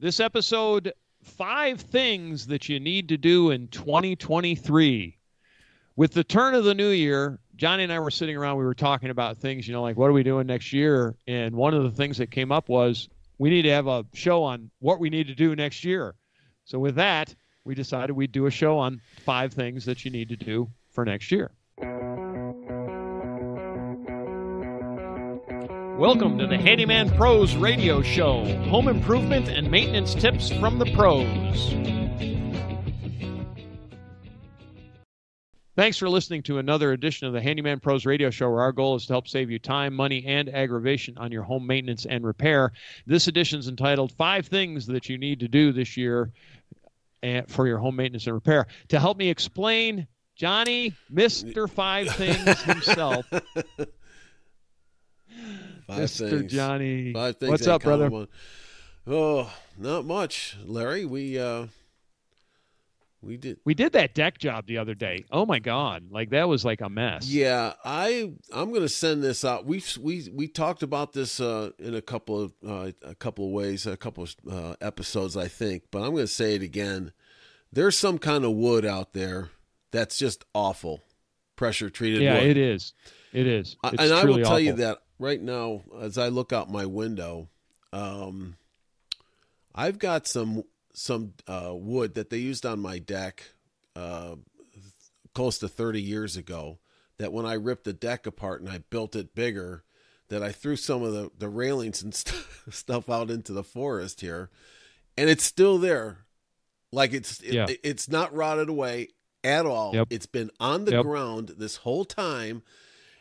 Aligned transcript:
This 0.00 0.20
episode 0.20 0.92
five 1.24 1.80
things 1.80 2.46
that 2.46 2.68
you 2.68 2.78
need 2.78 3.08
to 3.08 3.16
do 3.16 3.50
in 3.50 3.66
2023. 3.66 5.18
With 5.96 6.12
the 6.12 6.22
turn 6.22 6.54
of 6.54 6.62
the 6.62 6.74
new 6.76 6.90
year, 6.90 7.40
Johnny 7.56 7.82
and 7.82 7.92
I 7.92 7.98
were 7.98 8.12
sitting 8.12 8.36
around, 8.36 8.58
we 8.58 8.64
were 8.64 8.74
talking 8.74 9.10
about 9.10 9.38
things, 9.38 9.66
you 9.66 9.74
know, 9.74 9.82
like 9.82 9.96
what 9.96 10.06
are 10.06 10.12
we 10.12 10.22
doing 10.22 10.46
next 10.46 10.72
year? 10.72 11.16
And 11.26 11.56
one 11.56 11.74
of 11.74 11.82
the 11.82 11.90
things 11.90 12.18
that 12.18 12.30
came 12.30 12.52
up 12.52 12.68
was 12.68 13.08
we 13.38 13.50
need 13.50 13.62
to 13.62 13.72
have 13.72 13.88
a 13.88 14.06
show 14.14 14.44
on 14.44 14.70
what 14.78 15.00
we 15.00 15.10
need 15.10 15.26
to 15.26 15.34
do 15.34 15.56
next 15.56 15.82
year. 15.82 16.14
So 16.64 16.78
with 16.78 16.94
that, 16.94 17.34
we 17.64 17.74
decided 17.74 18.12
we'd 18.12 18.30
do 18.30 18.46
a 18.46 18.52
show 18.52 18.78
on 18.78 19.00
five 19.24 19.52
things 19.52 19.84
that 19.86 20.04
you 20.04 20.12
need 20.12 20.28
to 20.28 20.36
do 20.36 20.70
for 20.92 21.04
next 21.04 21.32
year. 21.32 21.50
Welcome 25.98 26.38
to 26.38 26.46
the 26.46 26.56
Handyman 26.56 27.10
Pros 27.16 27.56
Radio 27.56 28.02
Show 28.02 28.44
home 28.68 28.86
improvement 28.86 29.48
and 29.48 29.68
maintenance 29.68 30.14
tips 30.14 30.48
from 30.48 30.78
the 30.78 30.86
pros. 30.92 31.74
Thanks 35.74 35.98
for 35.98 36.08
listening 36.08 36.44
to 36.44 36.58
another 36.58 36.92
edition 36.92 37.26
of 37.26 37.32
the 37.32 37.42
Handyman 37.42 37.80
Pros 37.80 38.06
Radio 38.06 38.30
Show, 38.30 38.48
where 38.48 38.60
our 38.60 38.70
goal 38.70 38.94
is 38.94 39.06
to 39.06 39.12
help 39.12 39.26
save 39.26 39.50
you 39.50 39.58
time, 39.58 39.92
money, 39.92 40.24
and 40.24 40.48
aggravation 40.48 41.18
on 41.18 41.32
your 41.32 41.42
home 41.42 41.66
maintenance 41.66 42.06
and 42.06 42.24
repair. 42.24 42.70
This 43.04 43.26
edition 43.26 43.58
is 43.58 43.66
entitled 43.66 44.12
Five 44.12 44.46
Things 44.46 44.86
That 44.86 45.08
You 45.08 45.18
Need 45.18 45.40
to 45.40 45.48
Do 45.48 45.72
This 45.72 45.96
Year 45.96 46.30
eh, 47.24 47.42
for 47.48 47.66
Your 47.66 47.78
Home 47.78 47.96
Maintenance 47.96 48.28
and 48.28 48.34
Repair. 48.36 48.68
To 48.90 49.00
help 49.00 49.18
me 49.18 49.30
explain, 49.30 50.06
Johnny, 50.36 50.94
Mr. 51.12 51.68
Five 51.68 52.08
Things 52.10 52.62
himself. 52.62 53.26
Five 55.88 56.00
Mr. 56.00 56.30
things. 56.30 56.52
Johnny. 56.52 57.12
Five 57.12 57.36
things. 57.38 57.50
What's 57.50 57.66
up, 57.66 57.82
brother? 57.82 58.10
common. 58.10 58.28
Oh, 59.06 59.50
not 59.78 60.04
much, 60.04 60.56
Larry. 60.66 61.06
We 61.06 61.38
uh, 61.38 61.66
we 63.22 63.38
did. 63.38 63.58
We 63.64 63.72
did 63.72 63.92
that 63.94 64.14
deck 64.14 64.36
job 64.36 64.66
the 64.66 64.76
other 64.76 64.94
day. 64.94 65.24
Oh 65.32 65.46
my 65.46 65.58
god, 65.58 66.10
like 66.10 66.28
that 66.30 66.46
was 66.46 66.62
like 66.62 66.82
a 66.82 66.90
mess. 66.90 67.26
Yeah, 67.26 67.72
I 67.86 68.32
I'm 68.52 68.70
gonna 68.72 68.88
send 68.90 69.22
this 69.24 69.46
out. 69.46 69.64
We 69.64 69.82
we 69.98 70.28
we 70.32 70.46
talked 70.46 70.82
about 70.82 71.14
this 71.14 71.40
uh, 71.40 71.70
in 71.78 71.94
a 71.94 72.02
couple 72.02 72.38
of 72.40 72.52
uh, 72.66 72.92
a 73.02 73.14
couple 73.14 73.46
of 73.46 73.52
ways, 73.52 73.86
a 73.86 73.96
couple 73.96 74.24
of 74.24 74.36
uh, 74.50 74.76
episodes, 74.82 75.38
I 75.38 75.48
think. 75.48 75.84
But 75.90 76.02
I'm 76.02 76.10
gonna 76.14 76.26
say 76.26 76.54
it 76.54 76.62
again. 76.62 77.12
There's 77.72 77.96
some 77.96 78.18
kind 78.18 78.44
of 78.44 78.52
wood 78.52 78.84
out 78.84 79.14
there 79.14 79.48
that's 79.90 80.18
just 80.18 80.44
awful, 80.54 81.02
pressure 81.56 81.88
treated 81.88 82.20
Yeah, 82.20 82.34
wood. 82.34 82.44
it 82.50 82.56
is. 82.58 82.92
It 83.32 83.46
is. 83.46 83.76
It's 83.84 84.02
and 84.02 84.12
I 84.12 84.24
will 84.24 84.42
tell 84.42 84.60
you 84.60 84.74
that 84.74 84.98
right 85.18 85.40
now, 85.40 85.82
as 86.00 86.18
I 86.18 86.28
look 86.28 86.52
out 86.52 86.70
my 86.70 86.86
window, 86.86 87.48
um, 87.92 88.56
I've 89.74 89.98
got 89.98 90.26
some 90.26 90.64
some 90.92 91.34
uh, 91.46 91.72
wood 91.74 92.14
that 92.14 92.30
they 92.30 92.38
used 92.38 92.66
on 92.66 92.80
my 92.80 92.98
deck 92.98 93.52
uh, 93.94 94.34
close 95.34 95.58
to 95.58 95.68
30 95.68 96.00
years 96.02 96.36
ago. 96.36 96.78
That 97.18 97.32
when 97.32 97.46
I 97.46 97.54
ripped 97.54 97.84
the 97.84 97.92
deck 97.92 98.26
apart 98.26 98.60
and 98.60 98.70
I 98.70 98.78
built 98.90 99.16
it 99.16 99.34
bigger, 99.34 99.82
that 100.28 100.40
I 100.42 100.52
threw 100.52 100.76
some 100.76 101.02
of 101.02 101.12
the, 101.12 101.30
the 101.36 101.48
railings 101.48 102.00
and 102.02 102.14
st- 102.14 102.34
stuff 102.70 103.08
out 103.10 103.30
into 103.30 103.52
the 103.52 103.64
forest 103.64 104.20
here, 104.20 104.50
and 105.16 105.28
it's 105.28 105.44
still 105.44 105.78
there. 105.78 106.18
Like 106.92 107.12
it's 107.12 107.40
it- 107.40 107.54
Yeah. 107.54 107.66
it's 107.82 108.08
not 108.08 108.32
rotted 108.34 108.68
away 108.68 109.08
at 109.44 109.66
all. 109.66 109.94
Yep. 109.94 110.08
It's 110.10 110.26
been 110.26 110.50
on 110.60 110.84
the 110.84 110.92
Yep. 110.92 111.04
ground 111.04 111.54
this 111.58 111.76
whole 111.76 112.04
time 112.04 112.62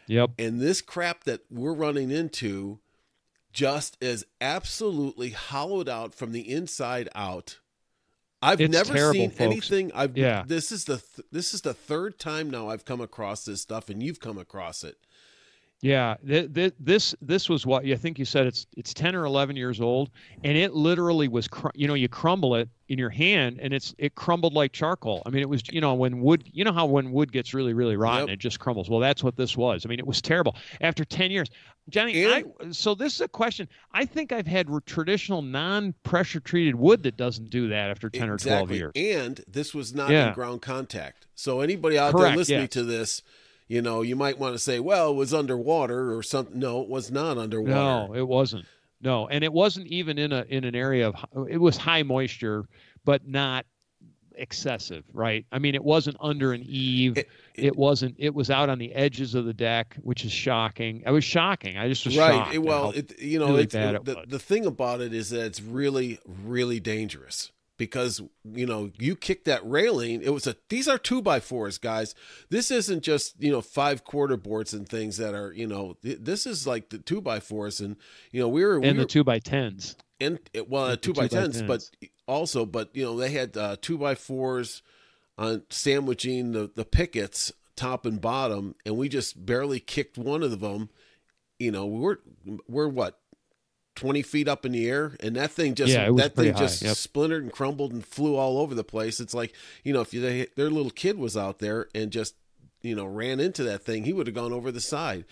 Yep. 0.08 0.32
and 0.40 0.60
this 0.60 0.82
crap 0.82 1.24
that 1.26 1.42
we're 1.52 1.74
running 1.74 2.12
into 2.12 2.80
just 3.54 3.98
is 4.02 4.26
absolutely 4.42 5.30
hollowed 5.32 5.90
out 5.90 6.14
from 6.16 6.32
the 6.32 6.50
inside 6.52 7.10
out. 7.16 7.60
I've 8.42 8.62
It's 8.62 8.72
never 8.72 8.94
terrible, 8.94 9.14
seen 9.14 9.30
folks. 9.32 9.42
anything. 9.42 9.92
I've 9.96 10.16
Yeah. 10.16 10.44
This 10.46 10.72
is 10.72 10.86
the 10.86 10.98
th- 10.98 11.28
this 11.32 11.54
is 11.56 11.62
the 11.62 11.74
third 11.74 12.20
time 12.20 12.50
now 12.52 12.70
I've 12.70 12.86
come 12.86 13.02
across 13.02 13.46
this 13.46 13.62
stuff, 13.62 13.90
and 13.90 14.02
you've 14.04 14.20
come 14.20 14.38
across 14.38 14.84
it. 14.84 14.98
Yeah, 15.82 16.16
th- 16.28 16.52
th- 16.54 16.74
this 16.80 17.14
this 17.22 17.50
was 17.50 17.68
what 17.68 17.86
you 17.86 17.96
think 17.98 18.18
you 18.18 18.26
said 18.26 18.48
it's 18.48 18.66
it's 18.76 18.96
10 18.96 19.14
or 19.14 19.26
11 19.26 19.56
years 19.56 19.80
old 19.80 20.10
and 20.44 20.58
it 20.58 20.74
literally 20.74 21.28
was 21.28 21.48
cr- 21.48 21.68
you 21.76 21.88
know 21.88 21.94
you 21.94 22.10
crumble 22.10 22.56
it 22.56 22.68
in 22.90 22.98
your 22.98 23.12
hand 23.12 23.60
and 23.62 23.72
it's 23.76 23.94
it 24.00 24.16
crumbled 24.16 24.54
like 24.54 24.72
charcoal. 24.72 25.22
I 25.28 25.30
mean 25.30 25.44
it 25.44 25.50
was 25.50 25.62
you 25.72 25.80
know 25.80 25.94
when 25.94 26.20
wood 26.22 26.46
you 26.52 26.64
know 26.64 26.72
how 26.74 26.88
when 26.88 27.12
wood 27.12 27.32
gets 27.32 27.54
really 27.54 27.74
really 27.74 27.96
rotten 27.96 28.28
Yep. 28.28 28.34
it 28.34 28.40
just 28.40 28.60
crumbles. 28.60 28.90
Well, 28.90 29.00
that's 29.00 29.24
what 29.24 29.36
this 29.38 29.56
was. 29.56 29.86
I 29.86 29.90
mean 29.90 30.00
it 30.00 30.08
was 30.08 30.20
terrible. 30.20 30.56
After 30.82 31.06
10 31.06 31.30
years. 31.30 31.48
Johnny, 31.90 32.26
I, 32.26 32.44
so 32.72 32.96
this 32.96 33.14
is 33.14 33.22
a 33.22 33.30
question. 33.30 33.66
I 33.94 34.04
think 34.04 34.34
I've 34.34 34.46
had 34.48 34.70
r- 34.70 34.82
traditional 34.82 35.42
non-pressure 35.42 36.42
treated 36.42 36.76
wood 36.76 37.02
that 37.04 37.16
doesn't 37.16 37.50
do 37.50 37.70
that 37.70 37.90
after 37.90 38.10
10 38.10 38.30
or 38.30 38.38
12 38.38 38.72
years. 38.72 38.92
And 38.96 39.42
this 39.48 39.74
was 39.74 39.94
not 39.94 40.10
Yeah. 40.10 40.28
in 40.30 40.34
ground 40.34 40.62
contact. 40.62 41.28
So 41.36 41.62
anybody 41.62 41.98
out 41.98 42.18
there 42.18 42.36
listening 42.36 42.62
yes. 42.62 42.70
to 42.72 42.84
this, 42.84 43.22
you 43.68 43.82
know, 43.82 44.02
you 44.02 44.16
might 44.16 44.38
want 44.40 44.54
to 44.56 44.60
say, 44.60 44.80
"Well, 44.80 45.12
it 45.12 45.16
was 45.16 45.34
underwater 45.34 46.16
or 46.16 46.24
something." 46.24 46.60
No, 46.60 46.82
it 46.82 46.90
was 46.90 47.12
not 47.12 47.38
underwater. 47.38 47.74
No, 47.74 48.14
it 48.16 48.28
wasn't. 48.28 48.66
No, 49.02 49.28
and 49.28 49.44
it 49.44 49.54
wasn't 49.54 49.88
even 49.88 50.18
in 50.18 50.32
a 50.32 50.46
in 50.50 50.64
an 50.64 50.76
area 50.76 51.08
of 51.10 51.16
it 51.50 51.58
was 51.58 51.78
high 51.78 52.04
moisture, 52.04 52.66
but 53.06 53.28
not 53.28 53.66
excessive, 54.36 55.04
right? 55.14 55.46
I 55.52 55.60
mean, 55.60 55.74
it 55.76 55.84
wasn't 55.84 56.18
under 56.20 56.54
an 56.54 56.64
eave. 56.66 57.18
It- 57.18 57.28
It, 57.56 57.76
wasn't. 57.76 58.14
It 58.20 58.36
was 58.36 58.52
out 58.52 58.70
on 58.70 58.78
the 58.78 58.94
edges 58.94 59.34
of 59.34 59.46
the 59.46 59.54
deck, 59.54 59.98
which 60.04 60.24
is 60.24 60.32
shocking. 60.32 61.02
It 61.08 61.10
was 61.10 61.24
shocking. 61.24 61.76
I 61.76 61.88
just 61.90 62.06
was 62.06 62.16
right 62.16 62.34
shocked. 62.36 62.54
it- 62.54 62.60
well 62.60 62.92
it, 62.92 63.20
you 63.20 63.40
know 63.40 63.48
really 63.48 63.64
it's, 63.64 63.74
it- 63.74 63.96
it 63.96 64.06
the, 64.06 64.24
the 64.28 64.38
thing 64.40 64.68
about 64.68 65.02
it 65.02 65.12
is 65.12 65.32
that 65.32 65.44
it's 65.46 65.60
really 65.62 66.20
really 66.46 66.80
dangerous 66.80 67.52
because 67.78 68.22
you 68.44 68.66
know 68.66 68.92
you 68.98 69.16
kick 69.16 69.46
that 69.46 69.62
railing 69.68 70.22
it 70.22 70.34
was 70.34 70.48
a 70.48 70.56
these 70.70 70.88
are 70.88 70.98
two 70.98 71.22
by 71.22 71.40
fours 71.40 71.78
guys 71.78 72.16
this 72.50 72.72
isn't 72.72 73.04
just 73.04 73.36
you 73.42 73.52
know 73.52 73.62
five 73.62 74.04
quarter 74.04 74.38
boards 74.38 74.74
and 74.74 74.90
things 74.90 75.18
that 75.18 75.34
are 75.34 75.54
you 75.54 75.68
know 75.68 75.96
th- 76.04 76.20
this 76.22 76.46
is 76.46 76.66
like 76.66 76.90
the 76.90 76.98
two 76.98 77.22
by 77.22 77.40
fours 77.40 77.80
and 77.80 77.96
you 78.32 78.42
know 78.42 78.48
we 78.48 78.66
were 78.66 78.80
we 78.80 78.88
and 78.88 78.98
were, 78.98 79.04
the 79.04 79.08
two 79.08 79.24
by 79.24 79.40
tens. 79.40 79.96
and 80.20 80.40
it, 80.54 80.70
well, 80.70 80.86
uh, 80.86 80.90
the 80.92 80.98
two 80.98 81.14
by 81.14 81.28
two 81.28 81.36
by 81.36 81.42
tens, 81.42 81.62
but 81.62 81.90
also, 82.28 82.66
but 82.66 82.96
you 82.96 83.04
know, 83.04 83.18
they 83.18 83.32
had 83.32 83.56
uh, 83.56 83.78
two 83.82 83.98
by 83.98 84.16
fours 84.16 84.82
on 85.38 85.64
sandwiching 85.70 86.52
the 86.52 86.70
the 86.76 86.86
pickets 86.86 87.52
top 87.76 88.06
and 88.06 88.20
bottom, 88.20 88.76
and 88.86 88.98
we 88.98 89.10
just 89.10 89.46
barely 89.46 89.80
kicked 89.80 90.18
one 90.18 90.44
of 90.44 90.60
them. 90.60 90.90
You 91.60 91.72
know, 91.72 91.86
we're 91.86 92.18
we're 92.68 92.88
what 92.88 93.20
twenty 93.98 94.22
feet 94.22 94.48
up 94.48 94.66
in 94.66 94.72
the 94.72 94.88
air, 94.88 95.18
and 95.20 95.36
that 95.36 95.52
thing 95.52 95.76
just 95.76 95.92
Yeah, 95.92 96.10
that 96.16 96.36
thing 96.36 96.54
high, 96.54 96.60
just 96.60 96.82
yep. 96.82 96.96
splintered 96.96 97.44
and 97.44 97.52
crumbled 97.52 97.92
and 97.92 98.06
flew 98.06 98.38
all 98.38 98.60
over 98.60 98.74
the 98.74 98.84
place. 98.86 99.20
It's 99.20 99.34
like 99.34 99.54
you 99.84 99.92
know, 99.92 100.02
if 100.02 100.14
you, 100.14 100.22
they, 100.22 100.48
their 100.56 100.70
little 100.70 100.92
kid 100.92 101.18
was 101.18 101.36
out 101.36 101.60
there 101.60 101.88
and 101.94 102.12
just 102.12 102.36
you 102.82 102.96
know 102.96 103.06
ran 103.06 103.42
into 103.42 103.64
that 103.64 103.84
thing, 103.84 104.06
he 104.06 104.14
would 104.14 104.28
have 104.28 104.36
gone 104.36 104.54
over 104.54 104.72
the 104.72 104.80
side. 104.80 105.26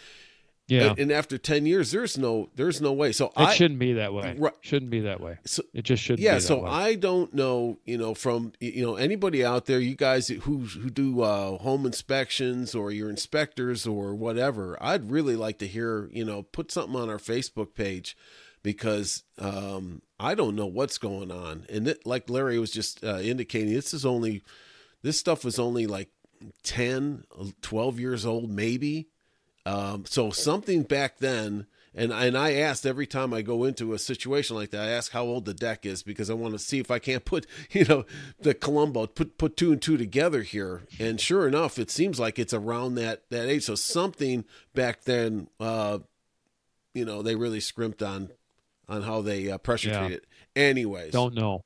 Yeah, 0.68 0.90
And, 0.90 1.00
and 1.00 1.12
after 1.12 1.38
ten 1.38 1.68
years, 1.68 1.92
there's 1.92 2.18
no 2.18 2.50
there's 2.56 2.82
no 2.82 2.92
way. 2.92 3.12
So 3.12 3.28
it 3.28 3.34
I 3.36 3.54
shouldn't 3.54 3.80
be 3.80 3.94
that 3.94 4.16
way. 4.16 4.36
Right. 4.36 4.54
Shouldn't 4.62 4.90
be 4.90 5.02
that 5.02 5.22
way. 5.22 5.38
so 5.46 5.62
It 5.76 5.84
just 5.84 6.02
shouldn't. 6.02 6.24
yeah 6.24 6.40
be 6.40 6.40
that 6.40 6.50
way. 6.50 6.58
Yeah. 6.58 6.64
so 6.64 6.64
way. 6.64 6.86
i 6.86 6.96
don't 6.96 7.34
know 7.36 7.78
you 7.86 8.00
know 8.00 8.16
from 8.16 8.52
you 8.60 8.84
know 8.84 8.96
anybody 8.96 9.46
out 9.46 9.66
there 9.68 9.80
you 9.80 9.96
guys 9.96 10.28
who 10.30 10.62
who 10.62 10.90
do 10.90 11.22
uh 11.22 11.60
home 11.60 11.86
inspections 11.86 12.74
or 12.74 12.90
your 12.90 13.12
inspectors 13.12 13.86
or 13.86 14.16
whatever 14.16 14.76
i'd 14.82 15.12
really 15.12 15.36
like 15.36 15.60
to 15.60 15.68
hear 15.68 16.10
you 16.12 16.26
know 16.26 16.42
put 16.42 16.72
something 16.72 16.96
on 17.00 17.12
our 17.12 17.20
facebook 17.20 17.76
page 17.76 18.18
because 18.66 19.24
um 19.40 20.02
i 20.20 20.36
don't 20.36 20.56
know 20.56 20.66
what's 20.66 20.98
going 20.98 21.32
on 21.32 21.66
and 21.70 21.88
it, 21.88 22.06
like 22.06 22.30
larry 22.30 22.60
was 22.60 22.72
just 22.72 23.04
uh, 23.04 23.20
indicating 23.20 23.74
this 23.74 23.94
is 23.94 24.06
only 24.06 24.44
this 25.04 25.20
stuff 25.20 25.46
was 25.46 25.60
only 25.60 25.88
like 25.88 26.10
10 26.64 27.24
12 27.62 28.00
years 28.00 28.26
old 28.26 28.50
maybe 28.50 29.08
um, 29.66 30.06
so 30.06 30.30
something 30.30 30.84
back 30.84 31.18
then, 31.18 31.66
and 31.96 32.14
and 32.14 32.38
I 32.38 32.54
asked 32.54 32.86
every 32.86 33.08
time 33.08 33.34
I 33.34 33.42
go 33.42 33.64
into 33.64 33.94
a 33.94 34.00
situation 34.00 34.56
like 34.56 34.70
that, 34.72 34.88
I 34.88 34.92
ask 34.92 35.12
how 35.12 35.24
old 35.24 35.46
the 35.46 35.56
deck 35.56 35.86
is 35.86 36.04
because 36.04 36.30
I 36.30 36.34
want 36.34 36.54
to 36.54 36.60
see 36.60 36.80
if 36.80 36.92
I 36.92 37.00
can't 37.00 37.26
put 37.26 37.48
you 37.72 37.86
know 37.86 38.06
the 38.40 38.54
Columbo 38.54 39.08
put 39.08 39.38
put 39.38 39.58
two 39.58 39.72
and 39.72 39.82
two 39.82 39.98
together 39.98 40.44
here. 40.44 40.84
And 41.00 41.20
sure 41.20 41.48
enough, 41.48 41.80
it 41.80 41.90
seems 41.90 42.20
like 42.20 42.38
it's 42.38 42.54
around 42.54 42.96
that 42.96 43.24
that 43.32 43.50
age. 43.50 43.64
So 43.64 43.76
something 43.76 44.46
back 44.76 45.04
then, 45.06 45.48
uh, 45.60 46.00
you 46.94 47.06
know, 47.06 47.24
they 47.24 47.36
really 47.36 47.60
scrimped 47.60 48.04
on 48.04 48.30
on 48.90 49.02
how 49.02 49.22
they 49.22 49.52
uh, 49.52 49.58
pressure 49.58 49.90
Yeah. 49.90 50.00
treat 50.08 50.14
it. 50.18 50.26
Anyways, 50.56 51.12
Don't 51.12 51.34
know. 51.36 51.64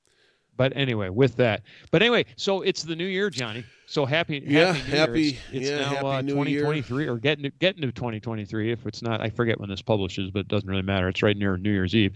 But 0.58 0.74
anyway, 0.76 1.08
with 1.08 1.38
that. 1.38 1.62
But 1.90 2.02
anyway, 2.02 2.26
so 2.36 2.62
it's 2.64 2.84
the 2.84 2.96
new 2.96 3.06
year, 3.06 3.30
Johnny. 3.30 3.64
So 3.86 4.06
happy, 4.06 4.44
Yeah, 4.46 4.74
happy, 4.74 4.92
New 4.92 4.98
happy- 4.98 5.22
Year. 5.22 5.32
It's, 5.32 5.54
it's 5.54 5.70
yeah, 5.70 5.78
now 5.80 5.86
happy 5.86 6.06
uh, 6.08 6.22
New 6.22 6.34
Year. 6.46 6.60
2023 6.64 7.08
or 7.08 7.18
getting 7.18 7.44
to, 7.44 7.50
getting 7.52 7.82
to 7.84 7.92
2023. 7.94 8.72
If 8.72 8.86
it's 8.86 9.02
not, 9.02 9.22
I 9.22 9.30
forget 9.30 9.58
when 9.60 9.70
this 9.70 9.82
publishes, 9.82 10.32
but 10.32 10.40
it 10.42 10.48
doesn't 10.50 10.68
really 10.70 10.82
matter. 10.82 11.08
It's 11.08 11.24
right 11.24 11.38
near 11.38 11.56
New 11.58 11.72
Year's 11.72 11.96
Eve. 11.96 12.14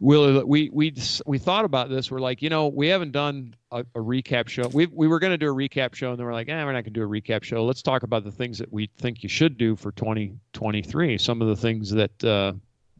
Will 0.00 0.44
we 0.44 0.70
we 0.72 0.92
we 1.24 1.38
thought 1.38 1.64
about 1.64 1.88
this? 1.88 2.10
We're 2.10 2.18
like, 2.18 2.42
you 2.42 2.50
know, 2.50 2.66
we 2.66 2.88
haven't 2.88 3.12
done 3.12 3.54
a, 3.70 3.80
a 3.94 4.00
recap 4.00 4.48
show. 4.48 4.66
We 4.66 4.86
we 4.86 5.06
were 5.06 5.20
going 5.20 5.30
to 5.32 5.38
do 5.38 5.48
a 5.52 5.54
recap 5.54 5.94
show, 5.94 6.10
and 6.10 6.18
then 6.18 6.26
we're 6.26 6.32
like, 6.32 6.48
eh, 6.48 6.64
we're 6.64 6.72
not 6.72 6.82
going 6.82 6.84
to 6.84 6.90
do 6.90 7.04
a 7.04 7.08
recap 7.08 7.44
show. 7.44 7.64
Let's 7.64 7.80
talk 7.80 8.02
about 8.02 8.24
the 8.24 8.32
things 8.32 8.58
that 8.58 8.72
we 8.72 8.90
think 8.98 9.22
you 9.22 9.28
should 9.28 9.56
do 9.56 9.76
for 9.76 9.92
2023. 9.92 11.16
Some 11.18 11.40
of 11.40 11.46
the 11.46 11.54
things 11.54 11.90
that 11.92 12.24
uh, 12.24 12.54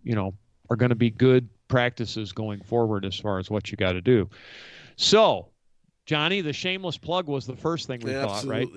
you 0.05 0.15
know 0.15 0.35
are 0.71 0.77
going 0.77 0.91
to 0.91 0.97
be 0.97 1.11
good 1.11 1.49
practices 1.69 2.33
going 2.33 2.61
forward 2.63 3.05
as 3.05 3.19
far 3.19 3.39
as 3.39 3.51
what 3.51 3.71
you 3.71 3.77
got 3.77 3.93
to 3.93 4.01
do. 4.01 4.29
So, 4.97 5.49
Johnny, 6.07 6.41
the 6.41 6.53
shameless 6.53 6.99
plug 6.99 7.29
was 7.29 7.47
the 7.47 7.57
first 7.57 7.87
thing 7.87 8.01
we 8.01 8.13
Yeah, 8.13 8.27
thought, 8.27 8.45
right? 8.45 8.69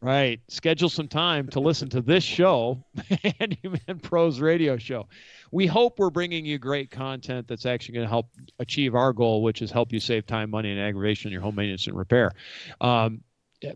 Right. 0.00 0.40
Schedule 0.48 0.88
some 0.88 1.06
time 1.06 1.46
to 1.50 1.60
listen 1.60 1.88
to 1.90 2.00
this 2.00 2.24
show, 2.24 2.82
Handyman 3.38 4.00
Pros 4.02 4.40
Radio 4.40 4.76
Show. 4.76 5.06
We 5.52 5.66
hope 5.66 6.00
we're 6.00 6.10
bringing 6.10 6.44
you 6.44 6.58
great 6.58 6.90
content 6.90 7.46
that's 7.46 7.66
actually 7.66 7.94
going 7.94 8.06
to 8.06 8.10
help 8.10 8.26
achieve 8.58 8.96
our 8.96 9.12
goal, 9.12 9.44
which 9.44 9.62
is 9.62 9.70
help 9.70 9.92
you 9.92 10.00
save 10.00 10.26
time, 10.26 10.50
money, 10.50 10.72
and 10.72 10.80
aggravation 10.80 11.28
in 11.28 11.32
your 11.32 11.42
home 11.42 11.54
maintenance 11.54 11.86
and 11.86 11.96
repair. 11.96 12.32
Um, 12.80 13.20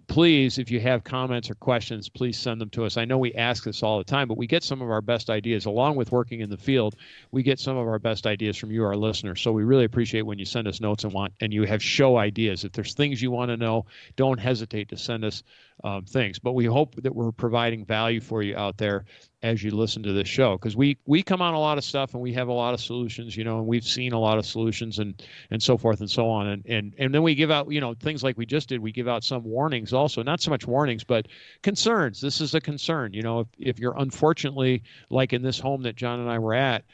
please, 0.07 0.59
if 0.59 0.71
you 0.71 0.81
have 0.81 1.05
comments 1.05 1.51
or 1.51 1.55
questions, 1.55 2.09
please 2.09 2.39
send 2.39 2.61
them 2.61 2.71
to 2.71 2.85
us. 2.85 2.97
I 2.97 3.05
know 3.05 3.19
we 3.19 3.35
ask 3.35 3.65
this 3.65 3.83
all 3.83 3.99
the 3.99 4.05
time, 4.05 4.29
but 4.29 4.37
we 4.37 4.47
get 4.47 4.65
some 4.65 4.83
of 4.83 4.91
our 4.91 5.01
best 5.01 5.31
ideas 5.31 5.67
along 5.67 5.97
with 5.97 6.13
working 6.13 6.41
in 6.41 6.51
the 6.51 6.57
field. 6.57 6.97
We 7.31 7.43
get 7.43 7.59
some 7.59 7.77
of 7.77 7.87
our 7.87 7.99
best 7.99 8.27
ideas 8.27 8.57
from 8.57 8.71
you, 8.71 8.85
our 8.85 8.97
listeners. 8.97 9.41
So 9.41 9.53
we 9.53 9.65
really 9.65 9.85
appreciate 9.85 10.23
when 10.23 10.39
you 10.39 10.45
send 10.45 10.69
us 10.69 10.81
notes 10.81 11.05
and 11.05 11.13
want 11.13 11.35
and 11.41 11.53
you 11.53 11.65
have 11.65 11.83
show 11.83 12.17
ideas. 12.17 12.65
If 12.65 12.73
there's 12.73 12.95
things 12.95 13.23
you 13.23 13.31
want 13.31 13.51
to 13.51 13.57
know, 13.57 13.87
don't 14.17 14.39
hesitate 14.39 14.89
to 14.91 14.97
send 14.97 15.25
us 15.25 15.43
um, 15.87 16.05
things. 16.05 16.41
But 16.41 16.55
we 16.55 16.65
hope 16.65 16.97
that 16.97 17.15
we're 17.15 17.31
providing 17.31 17.85
value 17.85 18.21
for 18.21 18.43
you 18.43 18.57
out 18.57 18.77
there 18.77 19.05
as 19.43 19.63
you 19.63 19.71
listen 19.71 20.03
to 20.03 20.13
this 20.13 20.27
show 20.27 20.57
because 20.59 20.77
we 20.77 20.99
we 21.07 21.23
come 21.23 21.41
on 21.41 21.55
a 21.55 21.61
lot 21.61 21.79
of 21.79 21.85
stuff 21.85 22.13
and 22.15 22.21
we 22.21 22.33
have 22.33 22.49
a 22.49 22.53
lot 22.53 22.75
of 22.75 22.81
solutions, 22.81 23.37
you 23.37 23.45
know, 23.45 23.59
and 23.59 23.69
we've 23.69 23.85
seen 23.85 24.13
a 24.13 24.19
lot 24.19 24.37
of 24.37 24.45
solutions 24.45 24.99
and 24.99 25.23
and 25.53 25.63
so 25.63 25.77
forth 25.77 26.01
and 26.01 26.11
so 26.11 26.29
on. 26.29 26.49
And 26.49 26.67
and 26.67 26.95
and 26.99 27.15
then 27.15 27.23
we 27.23 27.37
give 27.37 27.53
out, 27.53 27.71
you 27.71 27.81
know, 27.81 27.95
things 27.95 28.25
like 28.25 28.37
we 28.37 28.45
just 28.45 28.69
did. 28.69 28.81
We 28.81 28.91
give 28.91 29.07
out 29.07 29.23
some 29.23 29.45
warnings 29.45 29.93
also, 29.93 30.25
not 30.25 30.41
so 30.41 30.51
much 30.51 30.67
warnings, 30.67 31.05
but 31.05 31.29
concerns. 31.63 32.21
This 32.21 32.41
is 32.41 32.55
a 32.55 32.61
concern, 32.61 33.13
you 33.13 33.23
know, 33.23 33.41
if 33.41 33.47
if 33.59 33.79
you're 33.79 33.97
unfortunately 33.97 34.83
like 35.09 35.33
in 35.33 35.43
this 35.43 35.61
home 35.61 35.83
that 35.83 35.95
John 35.95 36.19
and 36.19 36.29
I 36.29 36.41
were 36.41 36.55
at. 36.55 36.85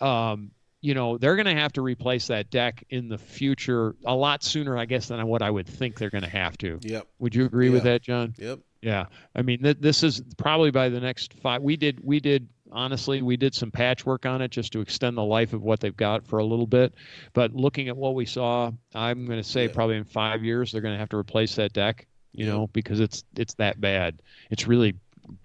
Um, 0.00 0.50
you 0.82 0.92
know 0.94 1.16
they're 1.16 1.36
going 1.36 1.46
to 1.46 1.54
have 1.54 1.72
to 1.72 1.80
replace 1.80 2.26
that 2.26 2.50
deck 2.50 2.84
in 2.90 3.08
the 3.08 3.16
future 3.16 3.94
a 4.04 4.14
lot 4.14 4.42
sooner 4.42 4.76
i 4.76 4.84
guess 4.84 5.06
than 5.08 5.24
what 5.26 5.40
i 5.40 5.48
would 5.50 5.66
think 5.66 5.96
they're 5.98 6.10
going 6.10 6.24
to 6.24 6.28
have 6.28 6.58
to. 6.58 6.78
Yep. 6.82 7.06
would 7.18 7.34
you 7.34 7.44
agree 7.46 7.70
with 7.70 7.84
that 7.84 8.02
john? 8.02 8.34
Yep. 8.36 8.58
yeah. 8.82 9.06
I 9.34 9.42
mean 9.42 9.62
th- 9.62 9.78
this 9.80 10.02
is 10.02 10.20
probably 10.36 10.70
by 10.70 10.88
the 10.90 11.00
next 11.00 11.32
five 11.34 11.62
we 11.62 11.76
did 11.76 12.00
we 12.04 12.20
did 12.20 12.48
honestly 12.72 13.22
we 13.22 13.36
did 13.36 13.54
some 13.54 13.70
patchwork 13.70 14.26
on 14.26 14.42
it 14.42 14.50
just 14.50 14.72
to 14.72 14.80
extend 14.80 15.16
the 15.16 15.22
life 15.22 15.52
of 15.52 15.62
what 15.62 15.78
they've 15.80 15.96
got 15.96 16.26
for 16.26 16.38
a 16.38 16.44
little 16.44 16.66
bit. 16.66 16.94
But 17.34 17.54
looking 17.54 17.88
at 17.88 17.96
what 17.96 18.14
we 18.14 18.26
saw 18.26 18.72
i'm 18.94 19.24
going 19.26 19.38
to 19.42 19.48
say 19.48 19.66
Yeah. 19.66 19.72
probably 19.72 19.96
in 19.96 20.04
five 20.04 20.42
years 20.44 20.72
they're 20.72 20.80
going 20.82 20.94
to 20.94 20.98
have 21.00 21.10
to 21.10 21.16
replace 21.16 21.54
that 21.56 21.72
deck 21.72 22.06
you 22.32 22.46
Yeah. 22.46 22.52
know 22.52 22.66
because 22.68 22.98
it's 22.98 23.22
it's 23.36 23.54
that 23.54 23.80
bad. 23.80 24.20
It's 24.50 24.66
really 24.66 24.94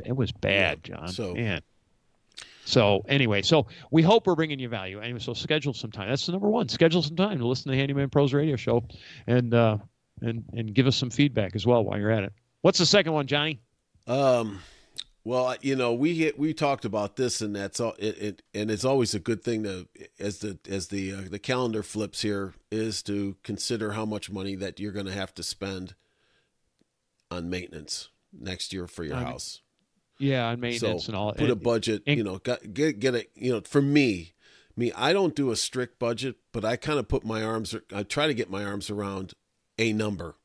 it 0.03 0.15
was 0.15 0.31
bad 0.31 0.83
john. 0.83 1.09
So- 1.09 1.35
man 1.35 1.61
so 2.67 3.01
anyway, 3.07 3.41
so 3.41 3.65
we 3.91 4.01
hope 4.03 4.27
we're 4.27 4.35
bringing 4.35 4.59
you 4.59 4.67
value. 4.67 4.99
Anyway, 4.99 5.19
so 5.19 5.33
schedule 5.33 5.73
some 5.73 5.89
time. 5.89 6.09
That's 6.09 6.25
the 6.25 6.33
number 6.33 6.49
one. 6.49 6.67
Schedule 6.67 7.01
some 7.01 7.15
time 7.15 7.39
to 7.39 7.47
listen 7.47 7.63
to 7.65 7.71
the 7.71 7.77
Handyman 7.77 8.09
Pros 8.09 8.33
Radio 8.33 8.57
Show, 8.57 8.83
and 9.25 9.53
uh, 9.53 9.77
and 10.21 10.43
and 10.51 10.73
give 10.73 10.85
us 10.85 10.97
some 10.97 11.09
feedback 11.09 11.55
as 11.55 11.65
well 11.65 11.85
while 11.85 11.97
you're 11.97 12.11
at 12.11 12.23
it. 12.23 12.33
What's 12.61 12.77
the 12.77 12.85
second 12.85 13.13
one, 13.13 13.25
Johnny? 13.25 13.61
Um, 14.05 14.59
well, 15.23 15.55
you 15.61 15.77
know, 15.77 15.93
we 15.93 16.13
hit, 16.15 16.37
we 16.37 16.53
talked 16.53 16.83
about 16.83 17.15
this, 17.15 17.39
and 17.39 17.55
that's 17.55 17.79
all. 17.79 17.93
It, 17.99 18.17
it 18.21 18.41
and 18.53 18.69
it's 18.69 18.83
always 18.83 19.15
a 19.15 19.19
good 19.19 19.43
thing 19.43 19.63
to 19.63 19.87
as 20.19 20.39
the 20.39 20.59
as 20.67 20.89
the 20.89 21.13
uh, 21.13 21.21
the 21.29 21.39
calendar 21.39 21.83
flips 21.83 22.21
here 22.21 22.53
is 22.69 23.01
to 23.03 23.37
consider 23.43 23.93
how 23.93 24.05
much 24.05 24.29
money 24.29 24.55
that 24.55 24.77
you're 24.77 24.91
going 24.91 25.05
to 25.05 25.13
have 25.13 25.33
to 25.35 25.43
spend 25.43 25.95
on 27.31 27.49
maintenance 27.49 28.09
next 28.37 28.73
year 28.73 28.87
for 28.87 29.05
your 29.05 29.15
On- 29.15 29.25
house. 29.25 29.61
Yeah, 30.19 30.47
on 30.47 30.59
maintenance 30.59 31.05
so 31.05 31.09
and 31.09 31.15
all. 31.15 31.33
put 31.33 31.49
a 31.49 31.55
budget. 31.55 32.03
and- 32.07 32.17
you 32.17 32.23
know, 32.23 32.39
get 32.39 32.73
get 32.99 33.15
it. 33.15 33.31
You 33.35 33.53
know, 33.53 33.61
for 33.61 33.81
me, 33.81 34.33
me, 34.75 34.91
I 34.93 35.13
don't 35.13 35.35
do 35.35 35.51
a 35.51 35.55
strict 35.55 35.99
budget, 35.99 36.35
but 36.51 36.63
I 36.65 36.75
kind 36.75 36.99
of 36.99 37.07
put 37.07 37.23
my 37.25 37.43
arms. 37.43 37.75
I 37.93 38.03
try 38.03 38.27
to 38.27 38.33
get 38.33 38.49
my 38.49 38.63
arms 38.63 38.89
around 38.89 39.33
a 39.77 39.93
number. 39.93 40.35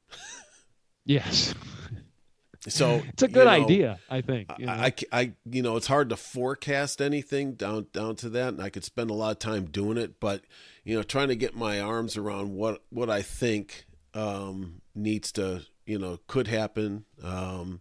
Yes, 1.04 1.54
So 2.68 3.02
it's 3.08 3.24
a 3.24 3.28
good 3.28 3.38
you 3.40 3.44
know, 3.44 3.50
idea. 3.64 3.98
I 4.08 4.20
think. 4.20 4.48
you 4.56 4.66
know? 4.66 4.72
I, 4.72 4.84
I, 5.12 5.20
I- 5.20 5.32
you 5.50 5.62
know, 5.62 5.76
it's 5.76 5.88
hard 5.88 6.10
to 6.10 6.16
forecast 6.16 7.00
anything 7.02 7.54
down 7.54 7.86
down 7.92 8.14
to 8.16 8.28
that, 8.30 8.48
and 8.54 8.62
I 8.62 8.70
could 8.70 8.84
spend 8.84 9.10
a 9.10 9.14
lot 9.14 9.32
of 9.32 9.38
time 9.40 9.64
doing 9.64 9.98
it. 9.98 10.20
But 10.20 10.44
you 10.84 10.94
know, 10.96 11.02
trying 11.02 11.28
to 11.28 11.36
get 11.36 11.56
my 11.56 11.80
arms 11.80 12.16
around 12.16 12.52
what 12.52 12.82
what 12.90 13.10
I 13.10 13.22
think 13.22 13.86
um, 14.14 14.80
needs 14.94 15.32
to, 15.32 15.62
you 15.86 15.98
know, 15.98 16.18
could 16.28 16.46
happen. 16.46 17.04
Um, 17.22 17.80